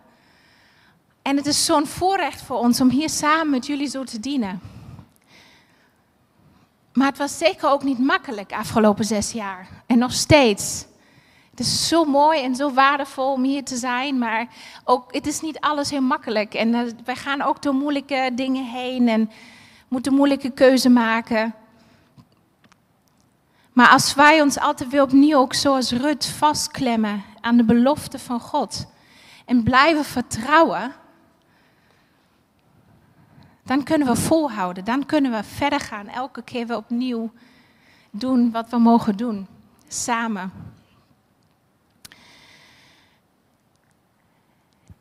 En 1.22 1.36
het 1.36 1.46
is 1.46 1.64
zo'n 1.64 1.86
voorrecht 1.86 2.42
voor 2.42 2.56
ons 2.56 2.80
om 2.80 2.90
hier 2.90 3.10
samen 3.10 3.50
met 3.50 3.66
jullie 3.66 3.88
zo 3.88 4.04
te 4.04 4.20
dienen. 4.20 4.60
Maar 6.94 7.06
het 7.06 7.18
was 7.18 7.38
zeker 7.38 7.70
ook 7.70 7.82
niet 7.82 7.98
makkelijk 7.98 8.52
afgelopen 8.52 9.04
zes 9.04 9.32
jaar. 9.32 9.68
En 9.86 9.98
nog 9.98 10.12
steeds. 10.12 10.86
Het 11.50 11.60
is 11.60 11.88
zo 11.88 12.04
mooi 12.04 12.42
en 12.42 12.54
zo 12.54 12.72
waardevol 12.72 13.32
om 13.32 13.42
hier 13.42 13.64
te 13.64 13.76
zijn, 13.76 14.18
maar 14.18 14.46
ook, 14.84 15.14
het 15.14 15.26
is 15.26 15.40
niet 15.40 15.60
alles 15.60 15.90
heel 15.90 16.00
makkelijk. 16.00 16.54
En 16.54 16.68
uh, 16.68 16.80
wij 17.04 17.16
gaan 17.16 17.42
ook 17.42 17.62
door 17.62 17.74
moeilijke 17.74 18.30
dingen 18.32 18.64
heen 18.64 19.08
en 19.08 19.30
moeten 19.88 20.14
moeilijke 20.14 20.50
keuze 20.50 20.88
maken. 20.88 21.54
Maar 23.72 23.88
als 23.88 24.14
wij 24.14 24.40
ons 24.40 24.58
altijd 24.58 24.90
weer 24.90 25.02
opnieuw, 25.02 25.38
ook 25.38 25.54
zoals 25.54 25.92
Rut, 25.92 26.26
vastklemmen 26.26 27.24
aan 27.40 27.56
de 27.56 27.64
belofte 27.64 28.18
van 28.18 28.40
God 28.40 28.86
en 29.44 29.62
blijven 29.62 30.04
vertrouwen, 30.04 30.92
dan 33.64 33.82
kunnen 33.82 34.06
we 34.06 34.16
volhouden. 34.16 34.84
Dan 34.84 35.06
kunnen 35.06 35.30
we 35.30 35.44
verder 35.44 35.80
gaan. 35.80 36.08
Elke 36.08 36.42
keer 36.42 36.66
weer 36.66 36.76
opnieuw 36.76 37.32
doen 38.10 38.50
wat 38.50 38.68
we 38.70 38.78
mogen 38.78 39.16
doen. 39.16 39.46
Samen. 39.88 40.52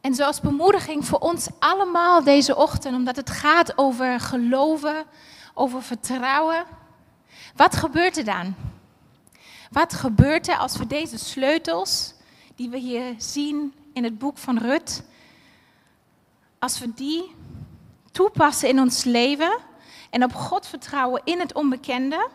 En 0.02 0.16
zoals 0.16 0.42
bemoediging 0.42 1.06
voor 1.06 1.20
ons 1.20 1.48
allemaal 1.60 2.24
deze 2.24 2.56
ochtend, 2.56 2.96
omdat 2.96 3.16
het 3.16 3.30
gaat 3.30 3.78
over 3.78 4.20
geloven, 4.20 5.06
over 5.54 5.84
vertrouwen. 5.84 6.66
Wat 7.56 7.76
gebeurt 7.76 8.18
er 8.18 8.26
dan? 8.26 8.56
Wat 9.72 9.94
gebeurt 9.94 10.48
er 10.48 10.58
als 10.58 10.78
we 10.78 10.88
deze 10.88 11.18
sleutels, 11.18 12.14
die 12.56 12.70
we 12.70 12.78
hier 12.78 13.16
zien 13.18 13.74
in 13.94 14.04
het 14.04 14.18
boek 14.18 14.38
van 14.38 14.58
Rut, 14.58 15.04
als 16.60 16.80
we 16.80 16.94
die 16.94 17.36
toepassen 18.14 18.70
in 18.70 18.80
ons 18.80 19.04
leven 19.04 19.58
en 20.10 20.24
op 20.24 20.34
God 20.34 20.68
vertrouwen 20.68 21.22
in 21.24 21.40
het 21.40 21.54
onbekende, 21.54 22.30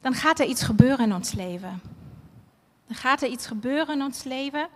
dan 0.00 0.14
gaat 0.14 0.38
er 0.38 0.46
iets 0.46 0.62
gebeuren 0.62 1.04
in 1.04 1.14
ons 1.14 1.32
leven. 1.32 1.82
Dan 2.86 2.96
gaat 2.96 3.22
er 3.22 3.28
iets 3.28 3.46
gebeuren 3.46 3.94
in 3.94 4.02
ons 4.02 4.22
leven. 4.22 4.68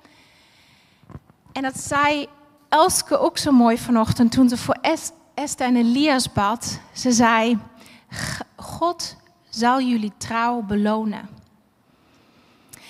En 1.53 1.63
dat 1.63 1.79
zei 1.79 2.29
Elske 2.69 3.19
ook 3.19 3.39
zo 3.39 3.53
mooi 3.53 3.79
vanochtend 3.79 4.33
toen 4.33 4.49
ze 4.49 4.57
voor 4.57 4.79
Esther 5.35 5.67
en 5.67 5.77
Elias 5.77 6.33
bad. 6.33 6.81
Ze 6.93 7.13
zei, 7.13 7.59
God 8.57 9.17
zal 9.49 9.81
jullie 9.81 10.13
trouw 10.17 10.63
belonen. 10.63 11.29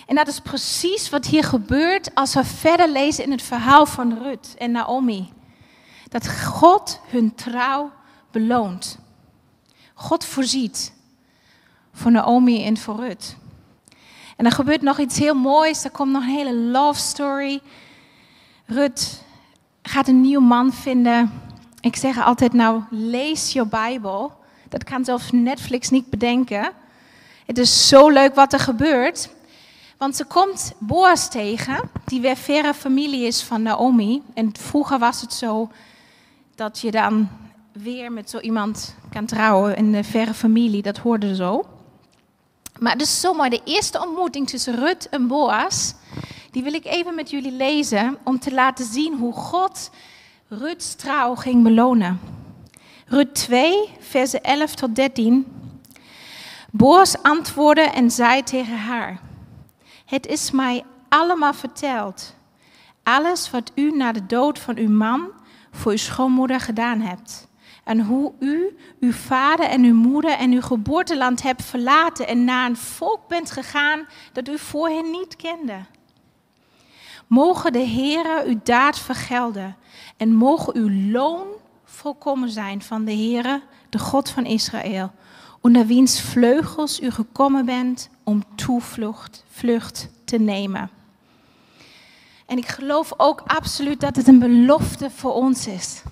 En 0.07 0.15
dat 0.15 0.29
is 0.29 0.41
precies 0.41 1.11
wat 1.11 1.27
hier 1.27 1.45
gebeurt 1.45 2.15
als 2.15 2.35
we 2.35 2.45
verder 2.45 2.89
lezen 2.89 3.25
in 3.25 3.31
het 3.31 3.43
verhaal 3.43 3.87
van 3.87 4.19
Rut 4.23 4.55
en 4.59 4.71
Naomi. 4.71 5.33
Dat 6.09 6.29
God 6.39 7.01
hun 7.07 7.35
trouw 7.35 7.93
beloont. 8.31 8.99
God 9.95 10.25
voorziet 10.25 10.93
voor 11.93 12.11
Naomi 12.11 12.65
en 12.65 12.77
voor 12.77 12.97
Rut. 12.97 13.37
En 14.37 14.45
er 14.45 14.53
gebeurt 14.53 14.83
nog 14.83 14.99
iets 14.99 15.19
heel 15.19 15.35
moois. 15.35 15.85
Er 15.85 15.91
komt 15.91 16.13
nog 16.13 16.23
een 16.23 16.29
hele 16.29 16.55
love 16.55 17.01
story. 17.01 17.61
Rut 18.67 19.23
gaat 19.83 20.09
een 20.09 20.21
nieuw 20.21 20.41
man 20.41 20.73
vinden. 20.73 21.33
Ik 21.81 21.97
zeg 21.97 22.25
altijd 22.25 22.53
nou, 22.53 22.83
lees 22.91 23.53
je 23.53 23.67
Bijbel. 23.67 24.33
Dat 24.69 24.85
kan 24.85 25.05
zelfs 25.05 25.31
Netflix 25.31 25.91
niet 25.91 26.11
bedenken. 26.11 26.73
Het 27.47 27.59
is 27.59 27.89
zo 27.89 28.09
leuk 28.09 28.35
wat 28.35 28.53
er 28.53 28.61
gebeurt. 28.61 29.31
Want 29.97 30.17
ze 30.17 30.25
komt 30.25 30.73
Boas 30.79 31.29
tegen, 31.29 31.91
die 32.05 32.21
weer 32.21 32.37
verre 32.37 32.75
familie 32.75 33.27
is 33.27 33.43
van 33.43 33.63
Naomi. 33.63 34.23
En 34.35 34.53
vroeger 34.59 34.99
was 34.99 35.21
het 35.21 35.33
zo 35.33 35.71
dat 36.59 36.79
je 36.79 36.91
dan 36.91 37.29
weer 37.73 38.13
met 38.13 38.31
zo 38.31 38.39
iemand 38.39 38.97
kan 39.11 39.27
trouwen 39.27 39.77
in 39.77 39.93
de 39.93 40.05
verre 40.05 40.35
familie. 40.35 40.83
Dat 40.83 40.99
hoorde 40.99 41.35
zo. 41.35 41.65
Maar 42.79 42.93
het 42.93 43.01
is 43.01 43.21
zo 43.21 43.35
mooi. 43.35 43.51
De 43.51 43.61
eerste 43.65 44.01
ontmoeting 44.01 44.49
tussen 44.49 44.75
Rut 44.75 45.09
en 45.09 45.27
Boas, 45.27 45.95
die 46.51 46.63
wil 46.63 46.73
ik 46.73 46.85
even 46.85 47.15
met 47.15 47.31
jullie 47.31 47.53
lezen 47.53 48.19
om 48.25 48.39
te 48.39 48.55
laten 48.55 48.85
zien 48.85 49.19
hoe 49.19 49.33
God 49.33 49.91
Rut's 50.49 50.95
trouw 50.95 51.35
ging 51.35 51.63
belonen. 51.63 52.21
Rut 53.07 53.35
2, 53.35 53.89
versen 54.01 54.43
11 54.43 54.75
tot 54.75 54.95
13. 54.95 55.47
Boas 56.71 57.23
antwoordde 57.23 57.83
en 57.83 58.11
zei 58.11 58.43
tegen 58.43 58.79
haar: 58.79 59.21
Het 60.05 60.27
is 60.27 60.51
mij 60.51 60.85
allemaal 61.09 61.55
verteld. 61.55 62.35
Alles 63.03 63.51
wat 63.51 63.73
u 63.75 63.91
na 63.91 64.13
de 64.13 64.27
dood 64.27 64.59
van 64.59 64.77
uw 64.77 64.91
man 64.91 65.37
voor 65.71 65.93
uw 65.93 65.99
schoonmoeder 65.99 66.61
gedaan 66.61 67.01
hebt. 67.01 67.49
En 67.85 68.01
hoe 68.01 68.33
u 68.39 68.77
uw 69.01 69.13
vader 69.13 69.67
en 69.67 69.85
uw 69.85 69.95
moeder 69.95 70.31
en 70.31 70.53
uw 70.53 70.61
geboorteland 70.61 71.43
hebt 71.43 71.65
verlaten 71.65 72.27
en 72.27 72.45
naar 72.45 72.69
een 72.69 72.77
volk 72.77 73.29
bent 73.29 73.51
gegaan 73.51 74.07
dat 74.33 74.49
u 74.49 74.59
voorheen 74.59 75.11
niet 75.11 75.37
kende. 75.37 75.79
Mogen 77.27 77.73
de 77.73 77.87
Heere 77.87 78.43
uw 78.47 78.61
daad 78.63 78.99
vergelden 78.99 79.77
en 80.17 80.35
mogen 80.35 80.77
uw 80.77 81.11
loon 81.11 81.47
volkomen 81.85 82.51
zijn 82.51 82.83
van 82.83 83.05
de 83.05 83.13
Heere, 83.13 83.63
de 83.89 83.99
God 83.99 84.31
van 84.31 84.45
Israël, 84.45 85.13
onder 85.61 85.87
wiens 85.87 86.21
vleugels 86.21 87.01
u 87.01 87.11
gekomen 87.11 87.65
bent 87.65 88.11
om 88.25 88.43
toevlucht 88.55 89.45
vlucht 89.51 90.09
te 90.25 90.39
nemen. 90.39 90.98
En 92.49 92.59
ik 92.59 92.69
geloof 92.69 93.13
ook 93.17 93.43
absoluut 93.47 94.01
dat 94.01 94.17
het 94.17 94.29
een 94.29 94.39
belofte 94.39 95.11
voor 95.11 95.33
ons 95.33 95.67
is. 95.67 96.03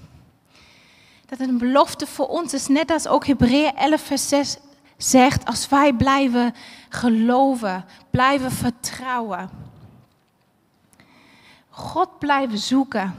Dat 1.27 1.39
het 1.39 1.49
een 1.49 1.59
belofte 1.59 2.07
voor 2.07 2.27
ons 2.27 2.55
is, 2.55 2.67
net 2.67 2.91
als 2.91 3.07
ook 3.07 3.27
Hebreeën 3.27 3.77
11 3.77 4.01
vers 4.01 4.29
6 4.29 4.57
zegt, 4.97 5.45
als 5.45 5.69
wij 5.69 5.93
blijven 5.93 6.55
geloven, 6.89 7.85
blijven 8.11 8.51
vertrouwen. 8.51 9.51
God 11.69 12.19
blijven 12.19 12.59
zoeken, 12.59 13.15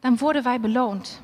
dan 0.00 0.16
worden 0.16 0.42
wij 0.42 0.60
beloond. 0.60 1.20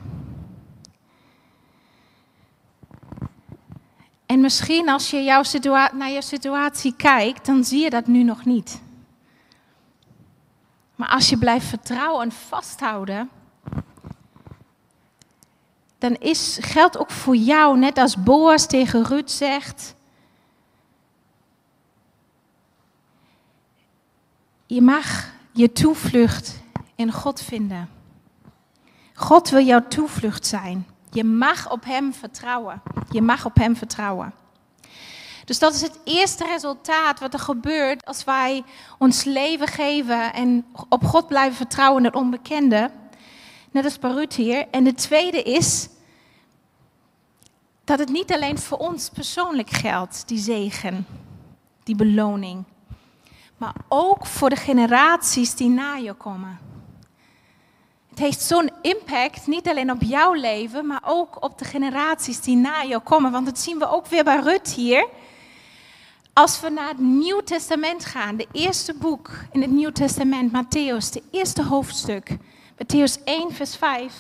En 4.26 4.40
misschien 4.40 4.88
als 4.88 5.10
je 5.10 5.22
jouw 5.22 5.42
naar 5.92 6.10
jouw 6.10 6.20
situatie 6.20 6.94
kijkt, 6.96 7.46
dan 7.46 7.64
zie 7.64 7.82
je 7.82 7.90
dat 7.90 8.06
nu 8.06 8.22
nog 8.22 8.44
niet. 8.44 8.80
Maar 11.00 11.08
als 11.08 11.28
je 11.28 11.38
blijft 11.38 11.66
vertrouwen 11.66 12.22
en 12.22 12.32
vasthouden, 12.32 13.30
dan 15.98 16.14
is, 16.14 16.58
geldt 16.60 16.98
ook 16.98 17.10
voor 17.10 17.36
jou, 17.36 17.78
net 17.78 17.98
als 17.98 18.22
Boas 18.22 18.66
tegen 18.66 19.04
Ruud 19.04 19.28
zegt, 19.28 19.94
je 24.66 24.82
mag 24.82 25.30
je 25.52 25.72
toevlucht 25.72 26.62
in 26.94 27.12
God 27.12 27.40
vinden. 27.40 27.88
God 29.14 29.48
wil 29.48 29.64
jouw 29.64 29.88
toevlucht 29.88 30.46
zijn. 30.46 30.86
Je 31.10 31.24
mag 31.24 31.70
op 31.70 31.84
Hem 31.84 32.14
vertrouwen. 32.14 32.82
Je 33.10 33.22
mag 33.22 33.44
op 33.44 33.54
Hem 33.54 33.76
vertrouwen. 33.76 34.32
Dus 35.50 35.58
dat 35.58 35.74
is 35.74 35.80
het 35.80 35.98
eerste 36.04 36.44
resultaat 36.44 37.20
wat 37.20 37.32
er 37.32 37.38
gebeurt 37.38 38.04
als 38.04 38.24
wij 38.24 38.64
ons 38.98 39.24
leven 39.24 39.66
geven 39.66 40.32
en 40.32 40.66
op 40.88 41.04
God 41.04 41.26
blijven 41.26 41.56
vertrouwen 41.56 41.98
in 41.98 42.04
het 42.04 42.14
onbekende. 42.14 42.90
Net 43.70 43.84
als 43.84 43.98
Barut 43.98 44.34
hier. 44.34 44.68
En 44.70 44.84
de 44.84 44.94
tweede 44.94 45.42
is 45.42 45.88
dat 47.84 47.98
het 47.98 48.08
niet 48.08 48.32
alleen 48.32 48.58
voor 48.58 48.78
ons 48.78 49.08
persoonlijk 49.08 49.70
geldt, 49.70 50.28
die 50.28 50.38
zegen, 50.38 51.06
die 51.82 51.96
beloning. 51.96 52.64
Maar 53.56 53.74
ook 53.88 54.26
voor 54.26 54.50
de 54.50 54.56
generaties 54.56 55.54
die 55.54 55.68
na 55.68 55.94
je 55.94 56.12
komen. 56.12 56.58
Het 58.10 58.18
heeft 58.18 58.40
zo'n 58.40 58.70
impact, 58.82 59.46
niet 59.46 59.68
alleen 59.68 59.90
op 59.90 60.02
jouw 60.02 60.32
leven, 60.32 60.86
maar 60.86 61.02
ook 61.04 61.42
op 61.44 61.58
de 61.58 61.64
generaties 61.64 62.40
die 62.40 62.56
na 62.56 62.80
je 62.80 63.00
komen. 63.00 63.32
Want 63.32 63.46
dat 63.46 63.58
zien 63.58 63.78
we 63.78 63.88
ook 63.88 64.06
weer 64.06 64.24
bij 64.24 64.40
Rut 64.40 64.72
hier. 64.72 65.08
Als 66.32 66.60
we 66.60 66.68
naar 66.68 66.88
het 66.88 66.98
Nieuw 66.98 67.40
Testament 67.40 68.04
gaan, 68.04 68.36
de 68.36 68.46
eerste 68.52 68.94
boek 68.94 69.30
in 69.52 69.60
het 69.60 69.70
Nieuw 69.70 69.92
Testament, 69.92 70.52
Matthäus, 70.52 71.12
de 71.12 71.22
eerste 71.30 71.64
hoofdstuk, 71.64 72.36
Matthäus 72.72 73.24
1, 73.24 73.52
vers 73.52 73.76
5, 73.76 74.14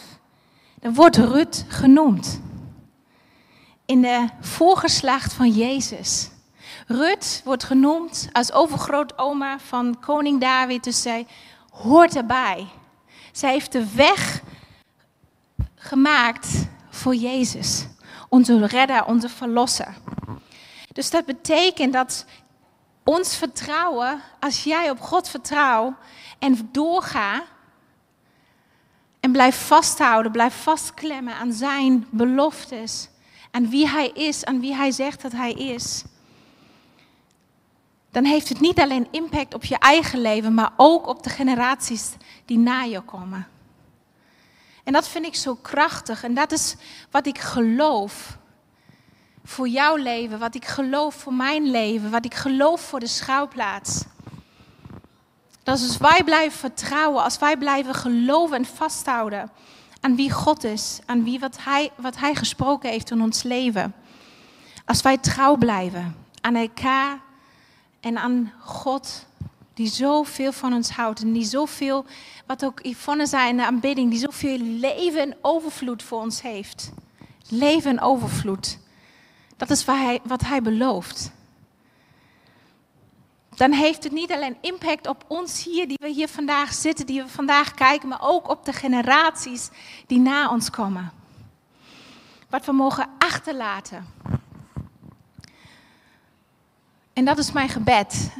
dan 0.80 0.94
wordt 0.94 1.16
Rut 1.16 1.64
genoemd. 1.68 2.40
In 3.84 4.02
de 4.02 4.28
voorgeslacht 4.40 5.32
van 5.32 5.50
Jezus. 5.50 6.30
Rut 6.86 7.42
wordt 7.44 7.64
genoemd 7.64 8.28
als 8.32 8.52
overgrootoma 8.52 9.58
van 9.58 10.00
koning 10.00 10.40
David, 10.40 10.84
dus 10.84 11.02
zij 11.02 11.26
hoort 11.70 12.16
erbij. 12.16 12.66
Zij 13.32 13.52
heeft 13.52 13.72
de 13.72 13.94
weg 13.94 14.42
gemaakt 15.74 16.68
voor 16.90 17.14
Jezus, 17.14 17.86
onze 18.28 18.66
redder, 18.66 19.04
onze 19.04 19.28
verlosser. 19.28 19.94
Dus 20.92 21.10
dat 21.10 21.24
betekent 21.24 21.92
dat 21.92 22.24
ons 23.04 23.36
vertrouwen, 23.36 24.20
als 24.40 24.64
jij 24.64 24.90
op 24.90 25.00
God 25.00 25.28
vertrouwt 25.28 25.94
en 26.38 26.68
doorga 26.72 27.42
en 29.20 29.32
blijf 29.32 29.66
vasthouden, 29.66 30.32
blijf 30.32 30.62
vastklemmen 30.62 31.34
aan 31.34 31.52
zijn 31.52 32.06
beloftes, 32.10 33.08
aan 33.50 33.68
wie 33.68 33.88
hij 33.88 34.08
is, 34.08 34.44
aan 34.44 34.60
wie 34.60 34.74
hij 34.74 34.90
zegt 34.90 35.22
dat 35.22 35.32
hij 35.32 35.52
is, 35.52 36.04
dan 38.10 38.24
heeft 38.24 38.48
het 38.48 38.60
niet 38.60 38.80
alleen 38.80 39.08
impact 39.10 39.54
op 39.54 39.64
je 39.64 39.78
eigen 39.78 40.20
leven, 40.20 40.54
maar 40.54 40.72
ook 40.76 41.06
op 41.06 41.22
de 41.22 41.30
generaties 41.30 42.10
die 42.44 42.58
na 42.58 42.82
je 42.82 43.00
komen. 43.00 43.48
En 44.84 44.92
dat 44.92 45.08
vind 45.08 45.26
ik 45.26 45.34
zo 45.34 45.54
krachtig 45.54 46.22
en 46.22 46.34
dat 46.34 46.52
is 46.52 46.76
wat 47.10 47.26
ik 47.26 47.38
geloof 47.38 48.38
voor 49.44 49.68
jouw 49.68 49.96
leven, 49.96 50.38
wat 50.38 50.54
ik 50.54 50.64
geloof 50.64 51.14
voor 51.14 51.34
mijn 51.34 51.70
leven, 51.70 52.10
wat 52.10 52.24
ik 52.24 52.34
geloof 52.34 52.80
voor 52.80 53.00
de 53.00 53.06
schouwplaats. 53.06 54.04
Dat 55.62 55.80
als 55.80 55.96
wij 55.96 56.24
blijven 56.24 56.58
vertrouwen, 56.58 57.22
als 57.22 57.38
wij 57.38 57.56
blijven 57.56 57.94
geloven 57.94 58.56
en 58.56 58.64
vasthouden 58.64 59.50
aan 60.00 60.16
wie 60.16 60.30
God 60.30 60.64
is, 60.64 60.98
aan 61.06 61.24
wie 61.24 61.38
wat 61.38 61.56
hij, 61.60 61.90
wat 61.96 62.16
hij 62.16 62.34
gesproken 62.34 62.90
heeft 62.90 63.10
in 63.10 63.22
ons 63.22 63.42
leven. 63.42 63.94
Als 64.84 65.02
wij 65.02 65.18
trouw 65.18 65.56
blijven 65.56 66.16
aan 66.40 66.54
elkaar 66.54 67.20
en 68.00 68.18
aan 68.18 68.52
God, 68.60 69.26
die 69.74 69.88
zoveel 69.88 70.52
van 70.52 70.72
ons 70.72 70.90
houdt 70.90 71.22
en 71.22 71.32
die 71.32 71.44
zoveel, 71.44 72.04
wat 72.46 72.64
ook 72.64 72.80
Yvonne 72.82 73.26
zei 73.26 73.48
in 73.48 73.56
de 73.56 73.66
aanbidding, 73.66 74.10
die 74.10 74.18
zoveel 74.18 74.58
leven 74.58 75.20
en 75.20 75.36
overvloed 75.40 76.02
voor 76.02 76.20
ons 76.20 76.42
heeft. 76.42 76.92
Leven 77.48 77.90
en 77.90 78.00
overvloed. 78.00 78.78
Dat 79.60 79.70
is 79.70 79.84
wat 79.84 79.96
hij, 79.96 80.20
wat 80.24 80.40
hij 80.40 80.62
belooft. 80.62 81.32
Dan 83.54 83.72
heeft 83.72 84.04
het 84.04 84.12
niet 84.12 84.32
alleen 84.32 84.56
impact 84.60 85.06
op 85.06 85.24
ons 85.28 85.64
hier, 85.64 85.88
die 85.88 85.98
we 86.00 86.08
hier 86.08 86.28
vandaag 86.28 86.72
zitten, 86.72 87.06
die 87.06 87.22
we 87.22 87.28
vandaag 87.28 87.74
kijken, 87.74 88.08
maar 88.08 88.22
ook 88.22 88.48
op 88.48 88.64
de 88.64 88.72
generaties 88.72 89.70
die 90.06 90.18
na 90.18 90.50
ons 90.50 90.70
komen. 90.70 91.12
Wat 92.48 92.64
we 92.64 92.72
mogen 92.72 93.08
achterlaten. 93.18 94.06
En 97.12 97.24
dat 97.24 97.38
is 97.38 97.52
mijn 97.52 97.68
gebed. 97.68 98.32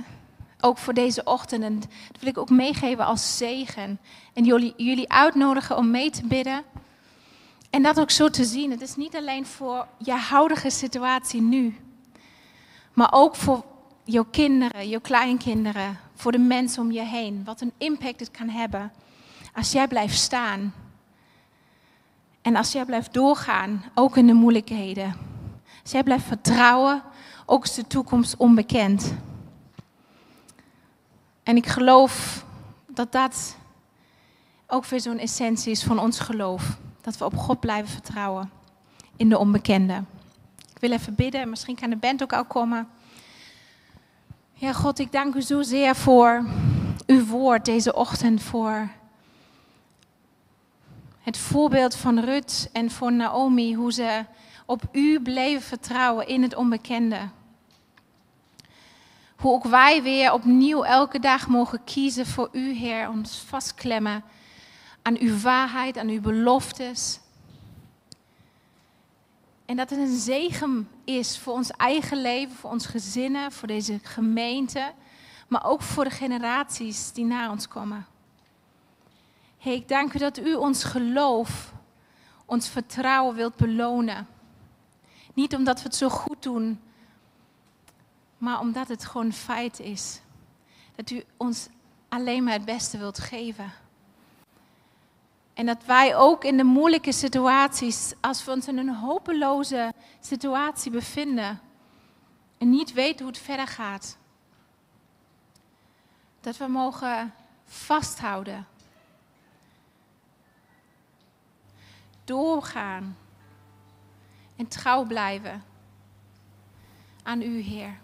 Ook 0.60 0.78
voor 0.78 0.94
deze 0.94 1.24
ochtend. 1.24 1.62
En 1.62 1.80
dat 1.80 2.20
wil 2.20 2.28
ik 2.28 2.38
ook 2.38 2.50
meegeven 2.50 3.04
als 3.04 3.36
zegen. 3.36 4.00
En 4.32 4.44
jullie, 4.44 4.74
jullie 4.76 5.12
uitnodigen 5.12 5.76
om 5.76 5.90
mee 5.90 6.10
te 6.10 6.26
bidden. 6.26 6.64
En 7.70 7.82
dat 7.82 8.00
ook 8.00 8.10
zo 8.10 8.28
te 8.28 8.44
zien. 8.44 8.70
Het 8.70 8.80
is 8.80 8.96
niet 8.96 9.16
alleen 9.16 9.46
voor 9.46 9.86
je 9.98 10.12
huidige 10.12 10.70
situatie 10.70 11.42
nu. 11.42 11.76
Maar 12.92 13.12
ook 13.12 13.36
voor 13.36 13.64
jouw 14.04 14.26
kinderen, 14.30 14.88
jouw 14.88 15.00
kleinkinderen. 15.00 15.98
Voor 16.14 16.32
de 16.32 16.38
mensen 16.38 16.82
om 16.82 16.92
je 16.92 17.02
heen. 17.02 17.44
Wat 17.44 17.60
een 17.60 17.72
impact 17.78 18.20
het 18.20 18.30
kan 18.30 18.48
hebben. 18.48 18.92
Als 19.54 19.72
jij 19.72 19.88
blijft 19.88 20.18
staan. 20.18 20.74
En 22.42 22.56
als 22.56 22.72
jij 22.72 22.84
blijft 22.84 23.12
doorgaan. 23.12 23.84
Ook 23.94 24.16
in 24.16 24.26
de 24.26 24.32
moeilijkheden. 24.32 25.16
Als 25.82 25.92
jij 25.92 26.02
blijft 26.02 26.26
vertrouwen. 26.26 27.02
Ook 27.46 27.64
is 27.64 27.74
de 27.74 27.86
toekomst 27.86 28.36
onbekend. 28.36 29.14
En 31.42 31.56
ik 31.56 31.66
geloof 31.66 32.44
dat 32.86 33.12
dat 33.12 33.56
ook 34.66 34.86
weer 34.86 35.00
zo'n 35.00 35.18
essentie 35.18 35.70
is 35.70 35.84
van 35.84 35.98
ons 35.98 36.18
geloof. 36.18 36.78
Dat 37.00 37.16
we 37.16 37.24
op 37.24 37.36
God 37.36 37.60
blijven 37.60 37.90
vertrouwen 37.90 38.50
in 39.16 39.28
de 39.28 39.38
onbekende. 39.38 40.02
Ik 40.74 40.80
wil 40.80 40.92
even 40.92 41.14
bidden, 41.14 41.50
misschien 41.50 41.76
kan 41.76 41.90
de 41.90 41.96
band 41.96 42.22
ook 42.22 42.32
al 42.32 42.44
komen. 42.44 42.88
Ja, 44.52 44.72
God, 44.72 44.98
ik 44.98 45.12
dank 45.12 45.34
u 45.34 45.42
zozeer 45.42 45.96
voor 45.96 46.44
uw 47.06 47.26
woord 47.26 47.64
deze 47.64 47.94
ochtend, 47.94 48.42
voor 48.42 48.88
het 51.20 51.38
voorbeeld 51.38 51.94
van 51.94 52.18
Rut 52.18 52.68
en 52.72 52.90
voor 52.90 53.12
Naomi, 53.12 53.74
hoe 53.74 53.92
ze 53.92 54.24
op 54.66 54.82
u 54.92 55.20
bleven 55.20 55.62
vertrouwen 55.62 56.26
in 56.26 56.42
het 56.42 56.54
onbekende. 56.54 57.18
Hoe 59.36 59.52
ook 59.52 59.64
wij 59.64 60.02
weer 60.02 60.32
opnieuw 60.32 60.84
elke 60.84 61.18
dag 61.18 61.48
mogen 61.48 61.84
kiezen 61.84 62.26
voor 62.26 62.48
u, 62.52 62.72
Heer, 62.72 63.08
ons 63.08 63.44
vastklemmen 63.46 64.24
aan 65.02 65.18
uw 65.18 65.38
waarheid, 65.38 65.98
aan 65.98 66.08
uw 66.08 66.20
beloftes. 66.20 67.20
En 69.64 69.76
dat 69.76 69.90
het 69.90 69.98
een 69.98 70.18
zegen 70.18 70.88
is 71.04 71.38
voor 71.38 71.52
ons 71.52 71.70
eigen 71.70 72.20
leven, 72.20 72.56
voor 72.56 72.70
ons 72.70 72.86
gezinnen, 72.86 73.52
voor 73.52 73.68
deze 73.68 73.98
gemeente, 74.02 74.92
maar 75.48 75.64
ook 75.64 75.82
voor 75.82 76.04
de 76.04 76.10
generaties 76.10 77.12
die 77.12 77.24
na 77.24 77.50
ons 77.50 77.68
komen. 77.68 78.06
Heer, 79.58 79.74
ik 79.74 79.88
dank 79.88 80.14
u 80.14 80.18
dat 80.18 80.38
u 80.38 80.54
ons 80.54 80.84
geloof, 80.84 81.72
ons 82.44 82.68
vertrouwen 82.68 83.34
wilt 83.34 83.56
belonen. 83.56 84.26
Niet 85.34 85.54
omdat 85.54 85.76
we 85.76 85.82
het 85.82 85.96
zo 85.96 86.08
goed 86.08 86.42
doen, 86.42 86.80
maar 88.38 88.60
omdat 88.60 88.88
het 88.88 89.04
gewoon 89.04 89.32
feit 89.32 89.80
is. 89.80 90.20
Dat 90.94 91.10
u 91.10 91.24
ons 91.36 91.68
alleen 92.08 92.44
maar 92.44 92.52
het 92.52 92.64
beste 92.64 92.98
wilt 92.98 93.18
geven. 93.18 93.72
En 95.60 95.66
dat 95.66 95.84
wij 95.84 96.16
ook 96.16 96.44
in 96.44 96.56
de 96.56 96.64
moeilijke 96.64 97.12
situaties, 97.12 98.12
als 98.20 98.44
we 98.44 98.50
ons 98.50 98.68
in 98.68 98.78
een 98.78 98.94
hopeloze 98.94 99.92
situatie 100.20 100.90
bevinden 100.90 101.60
en 102.58 102.70
niet 102.70 102.92
weten 102.92 103.24
hoe 103.24 103.34
het 103.34 103.42
verder 103.42 103.66
gaat, 103.66 104.16
dat 106.40 106.56
we 106.56 106.66
mogen 106.66 107.34
vasthouden. 107.64 108.66
Doorgaan 112.24 113.16
en 114.56 114.68
trouw 114.68 115.04
blijven 115.04 115.64
aan 117.22 117.42
u, 117.42 117.60
Heer. 117.60 117.98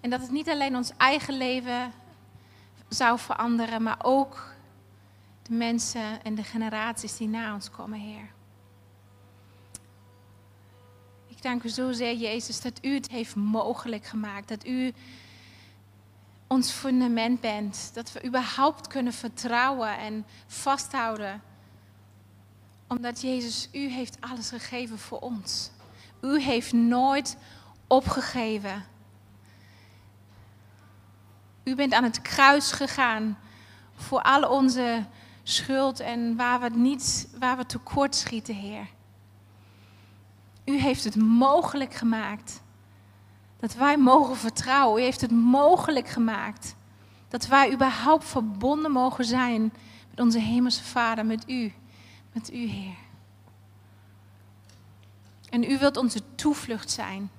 En 0.00 0.10
dat 0.10 0.20
het 0.20 0.30
niet 0.30 0.48
alleen 0.48 0.76
ons 0.76 0.92
eigen 0.96 1.36
leven 1.36 1.92
zou 2.88 3.18
veranderen, 3.18 3.82
maar 3.82 3.98
ook 4.02 4.51
mensen 5.52 6.22
en 6.22 6.34
de 6.34 6.42
generaties 6.42 7.16
die 7.16 7.28
na 7.28 7.54
ons 7.54 7.70
komen, 7.70 7.98
Heer. 7.98 8.30
Ik 11.28 11.42
dank 11.42 11.62
u 11.62 11.68
zozeer, 11.68 12.14
Jezus, 12.16 12.60
dat 12.60 12.78
u 12.82 12.94
het 12.94 13.10
heeft 13.10 13.34
mogelijk 13.34 14.04
gemaakt. 14.04 14.48
Dat 14.48 14.66
u 14.66 14.92
ons 16.46 16.70
fundament 16.70 17.40
bent. 17.40 17.90
Dat 17.94 18.12
we 18.12 18.24
überhaupt 18.24 18.86
kunnen 18.86 19.12
vertrouwen 19.12 19.98
en 19.98 20.26
vasthouden. 20.46 21.42
Omdat 22.88 23.20
Jezus, 23.20 23.68
u 23.72 23.88
heeft 23.88 24.16
alles 24.20 24.48
gegeven 24.48 24.98
voor 24.98 25.18
ons. 25.18 25.70
U 26.20 26.40
heeft 26.40 26.72
nooit 26.72 27.36
opgegeven. 27.86 28.84
U 31.64 31.74
bent 31.74 31.92
aan 31.92 32.04
het 32.04 32.22
kruis 32.22 32.72
gegaan 32.72 33.38
voor 33.94 34.22
al 34.22 34.50
onze 34.50 35.04
schuld 35.42 36.00
en 36.00 36.36
waar 36.36 36.60
we, 36.60 36.68
niet, 36.68 37.28
waar 37.38 37.56
we 37.56 37.66
tekort 37.66 38.14
schieten, 38.14 38.54
Heer. 38.54 38.88
U 40.64 40.78
heeft 40.78 41.04
het 41.04 41.16
mogelijk 41.16 41.94
gemaakt 41.94 42.62
dat 43.56 43.74
wij 43.74 43.96
mogen 43.96 44.36
vertrouwen. 44.36 45.00
U 45.00 45.04
heeft 45.04 45.20
het 45.20 45.30
mogelijk 45.30 46.08
gemaakt 46.08 46.76
dat 47.28 47.46
wij 47.46 47.72
überhaupt 47.72 48.24
verbonden 48.24 48.90
mogen 48.90 49.24
zijn 49.24 49.72
met 50.10 50.20
onze 50.20 50.38
Hemelse 50.38 50.84
Vader, 50.84 51.26
met 51.26 51.50
U, 51.50 51.72
met 52.32 52.52
U, 52.52 52.66
Heer. 52.66 52.96
En 55.50 55.70
U 55.70 55.78
wilt 55.78 55.96
onze 55.96 56.20
toevlucht 56.34 56.90
zijn. 56.90 57.30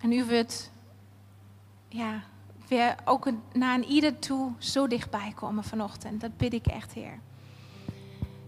En 0.00 0.12
U 0.12 0.24
wilt 0.24 0.70
ja, 1.88 2.22
weer 2.70 2.94
ook 3.04 3.28
naar 3.52 3.74
een 3.74 3.84
ieder 3.84 4.18
toe 4.18 4.52
zo 4.58 4.86
dichtbij 4.86 5.32
komen 5.34 5.64
vanochtend. 5.64 6.20
Dat 6.20 6.36
bid 6.36 6.52
ik 6.52 6.66
echt, 6.66 6.92
Heer. 6.92 7.18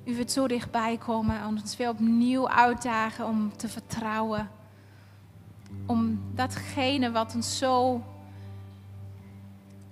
U 0.05 0.15
wilt 0.17 0.31
zo 0.31 0.49
dichtbij 0.49 0.97
komen 0.97 1.41
en 1.41 1.47
ons 1.47 1.77
weer 1.77 1.89
opnieuw 1.89 2.49
uitdagen 2.49 3.27
om 3.27 3.57
te 3.57 3.69
vertrouwen. 3.69 4.51
Om 5.87 6.21
datgene 6.35 7.11
wat 7.11 7.35
ons 7.35 7.59
zo, 7.59 8.03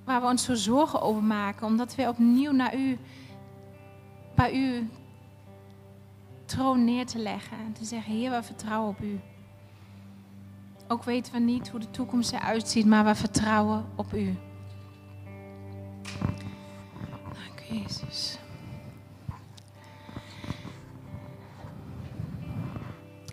waar 0.04 0.20
we 0.20 0.26
ons 0.26 0.44
zo 0.44 0.54
zorgen 0.54 1.00
over 1.02 1.22
maken, 1.22 1.66
om 1.66 1.76
dat 1.76 1.94
weer 1.94 2.08
opnieuw 2.08 2.52
naar 2.52 2.76
u, 2.76 2.98
bij 4.34 4.54
u 4.54 4.88
troon 6.44 6.84
neer 6.84 7.06
te 7.06 7.18
leggen. 7.18 7.56
En 7.58 7.72
te 7.72 7.84
zeggen, 7.84 8.12
Heer, 8.12 8.30
we 8.30 8.42
vertrouwen 8.42 8.88
op 8.88 9.00
u. 9.00 9.20
Ook 10.92 11.04
weten 11.04 11.32
we 11.32 11.38
niet 11.38 11.68
hoe 11.68 11.80
de 11.80 11.90
toekomst 11.90 12.32
eruit 12.32 12.68
ziet, 12.68 12.86
maar 12.86 13.04
we 13.04 13.14
vertrouwen 13.14 13.84
op 13.96 14.14
U. 14.14 14.36
Dank 17.22 17.60
u, 17.70 17.74
Jezus. 17.74 18.38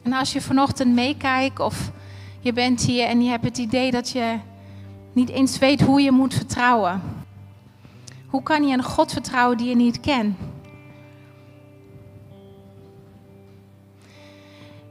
En 0.04 0.14
als 0.14 0.34
je 0.34 0.42
vanochtend 0.42 0.94
meekijkt 0.94 1.60
of 1.60 1.92
je 2.40 2.54
bent 2.54 2.82
hier 2.82 3.06
en 3.06 3.22
je 3.22 3.30
hebt 3.30 3.46
het 3.46 3.58
idee 3.58 3.92
dat 3.92 4.10
je 4.10 4.40
niet 5.14 5.30
eens 5.30 5.58
weet 5.58 5.82
hoe 5.82 6.02
je 6.02 6.12
moet 6.12 6.34
vertrouwen. 6.34 7.02
Hoe 8.28 8.44
kan 8.44 8.68
je 8.68 8.74
een 8.74 8.84
God 8.84 9.12
vertrouwen 9.12 9.58
die 9.58 9.68
je 9.68 9.76
niet 9.76 10.00
kent? 10.00 10.36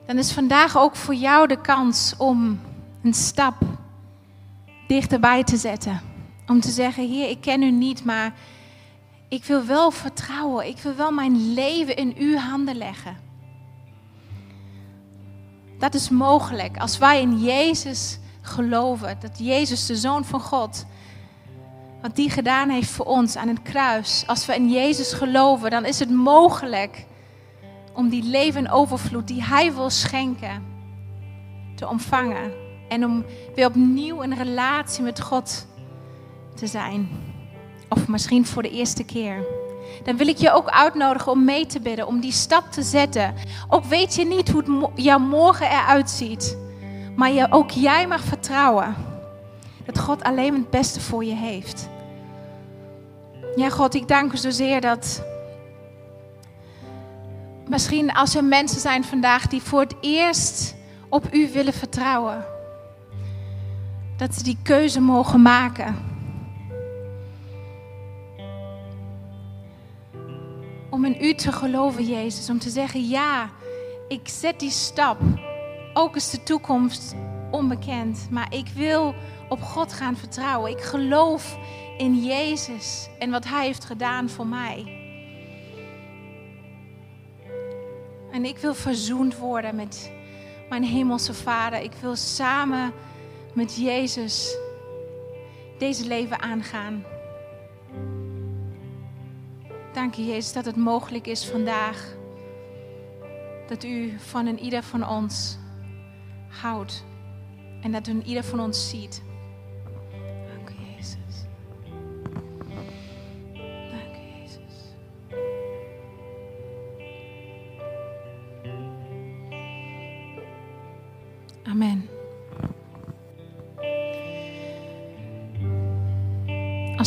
Dan 0.06 0.18
is 0.18 0.32
vandaag 0.32 0.76
ook 0.76 0.96
voor 0.96 1.14
jou 1.14 1.46
de 1.46 1.60
kans 1.60 2.14
om 2.18 2.60
een 3.02 3.14
stap 3.14 3.54
dichterbij 4.86 5.44
te 5.44 5.56
zetten. 5.56 6.00
Om 6.46 6.60
te 6.60 6.70
zeggen, 6.70 7.08
Heer, 7.08 7.28
ik 7.28 7.40
ken 7.40 7.62
u 7.62 7.70
niet, 7.70 8.04
maar 8.04 8.34
ik 9.28 9.44
wil 9.44 9.64
wel 9.64 9.90
vertrouwen. 9.90 10.66
Ik 10.66 10.78
wil 10.78 10.94
wel 10.94 11.10
mijn 11.10 11.52
leven 11.52 11.96
in 11.96 12.14
uw 12.18 12.36
handen 12.36 12.76
leggen. 12.76 13.16
Dat 15.78 15.94
is 15.94 16.08
mogelijk 16.08 16.78
als 16.78 16.98
wij 16.98 17.20
in 17.20 17.38
Jezus 17.38 18.18
geloven. 18.40 19.16
Dat 19.20 19.38
Jezus, 19.38 19.86
de 19.86 19.96
Zoon 19.96 20.24
van 20.24 20.40
God, 20.40 20.86
wat 22.02 22.16
die 22.16 22.30
gedaan 22.30 22.68
heeft 22.68 22.90
voor 22.90 23.06
ons 23.06 23.36
aan 23.36 23.48
het 23.48 23.62
kruis. 23.62 24.24
Als 24.26 24.46
we 24.46 24.54
in 24.54 24.70
Jezus 24.70 25.12
geloven, 25.12 25.70
dan 25.70 25.84
is 25.84 25.98
het 25.98 26.10
mogelijk 26.10 27.06
om 27.96 28.08
die 28.08 28.22
leven 28.22 28.64
en 28.64 28.70
overvloed 28.70 29.28
die 29.28 29.44
Hij 29.44 29.74
wil 29.74 29.90
schenken, 29.90 30.62
te 31.74 31.88
ontvangen. 31.88 32.52
En 32.88 33.04
om 33.04 33.24
weer 33.54 33.66
opnieuw 33.66 34.22
een 34.22 34.36
relatie 34.36 35.02
met 35.02 35.20
God 35.20 35.66
te 36.54 36.66
zijn. 36.66 37.08
Of 37.88 38.08
misschien 38.08 38.46
voor 38.46 38.62
de 38.62 38.70
eerste 38.70 39.04
keer. 39.04 39.46
Dan 40.04 40.16
wil 40.16 40.26
ik 40.26 40.36
je 40.36 40.52
ook 40.52 40.68
uitnodigen 40.68 41.32
om 41.32 41.44
mee 41.44 41.66
te 41.66 41.80
bidden, 41.80 42.06
om 42.06 42.20
die 42.20 42.32
stap 42.32 42.72
te 42.72 42.82
zetten. 42.82 43.34
Ook 43.68 43.84
weet 43.84 44.14
je 44.14 44.24
niet 44.24 44.50
hoe 44.50 44.90
jouw 44.94 45.18
morgen 45.18 45.70
eruit 45.70 46.10
ziet. 46.10 46.58
Maar 47.16 47.32
je, 47.32 47.46
ook 47.50 47.70
jij 47.70 48.06
mag 48.06 48.22
vertrouwen 48.22 48.94
dat 49.84 49.98
God 49.98 50.22
alleen 50.22 50.54
het 50.54 50.70
beste 50.70 51.00
voor 51.00 51.24
je 51.24 51.34
heeft. 51.34 51.88
Ja, 53.56 53.70
God, 53.70 53.94
ik 53.94 54.08
dank 54.08 54.32
u 54.32 54.36
zozeer 54.36 54.80
dat. 54.80 55.22
Misschien 57.68 58.12
als 58.12 58.34
er 58.34 58.44
mensen 58.44 58.80
zijn 58.80 59.04
vandaag 59.04 59.46
die 59.46 59.62
voor 59.62 59.80
het 59.80 59.94
eerst 60.00 60.74
op 61.08 61.34
u 61.34 61.50
willen 61.52 61.72
vertrouwen, 61.72 62.44
dat 64.16 64.34
ze 64.34 64.42
die 64.42 64.58
keuze 64.62 65.00
mogen 65.00 65.42
maken. 65.42 65.96
Om 70.90 71.04
in 71.04 71.16
u 71.20 71.34
te 71.34 71.52
geloven, 71.52 72.04
Jezus. 72.04 72.50
Om 72.50 72.58
te 72.58 72.70
zeggen: 72.70 73.08
ja, 73.08 73.50
ik 74.08 74.28
zet 74.28 74.60
die 74.60 74.70
stap. 74.70 75.18
Ook 75.94 76.16
is 76.16 76.30
de 76.30 76.42
toekomst 76.42 77.14
onbekend. 77.50 78.26
Maar 78.30 78.54
ik 78.54 78.68
wil 78.74 79.14
op 79.48 79.62
God 79.62 79.92
gaan 79.92 80.16
vertrouwen. 80.16 80.70
Ik 80.70 80.80
geloof 80.80 81.58
in 81.98 82.24
Jezus 82.24 83.08
en 83.18 83.30
wat 83.30 83.44
Hij 83.44 83.64
heeft 83.64 83.84
gedaan 83.84 84.28
voor 84.28 84.46
mij. 84.46 84.95
En 88.36 88.44
ik 88.44 88.58
wil 88.58 88.74
verzoend 88.74 89.38
worden 89.38 89.76
met 89.76 90.12
mijn 90.68 90.84
hemelse 90.84 91.34
Vader. 91.34 91.80
Ik 91.80 91.92
wil 92.00 92.16
samen 92.16 92.92
met 93.54 93.76
Jezus 93.76 94.56
deze 95.78 96.06
leven 96.06 96.40
aangaan. 96.40 97.04
Dank 99.92 100.14
je 100.14 100.24
Jezus 100.24 100.52
dat 100.52 100.64
het 100.64 100.76
mogelijk 100.76 101.26
is 101.26 101.46
vandaag. 101.46 102.16
Dat 103.68 103.84
u 103.84 104.14
van 104.18 104.46
een 104.46 104.58
ieder 104.58 104.82
van 104.82 105.08
ons 105.08 105.58
houdt. 106.48 107.04
En 107.82 107.92
dat 107.92 108.06
u 108.06 108.10
een 108.10 108.26
ieder 108.26 108.44
van 108.44 108.60
ons 108.60 108.88
ziet. 108.88 109.22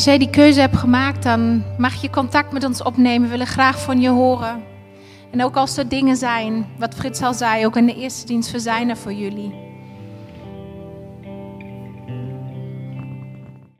Als 0.00 0.08
jij 0.08 0.18
die 0.18 0.30
keuze 0.30 0.60
hebt 0.60 0.76
gemaakt, 0.76 1.22
dan 1.22 1.64
mag 1.78 2.02
je 2.02 2.10
contact 2.10 2.52
met 2.52 2.64
ons 2.64 2.82
opnemen. 2.82 3.22
We 3.22 3.28
willen 3.28 3.46
graag 3.46 3.80
van 3.82 4.00
je 4.00 4.08
horen. 4.08 4.62
En 5.30 5.44
ook 5.44 5.56
als 5.56 5.76
er 5.76 5.88
dingen 5.88 6.16
zijn, 6.16 6.66
wat 6.78 6.94
Frits 6.94 7.22
al 7.22 7.34
zei, 7.34 7.66
ook 7.66 7.76
in 7.76 7.86
de 7.86 7.94
eerste 7.94 8.26
dienst, 8.26 8.50
we 8.50 8.58
zijn 8.58 8.88
er 8.88 8.96
voor 8.96 9.12
jullie. 9.12 9.69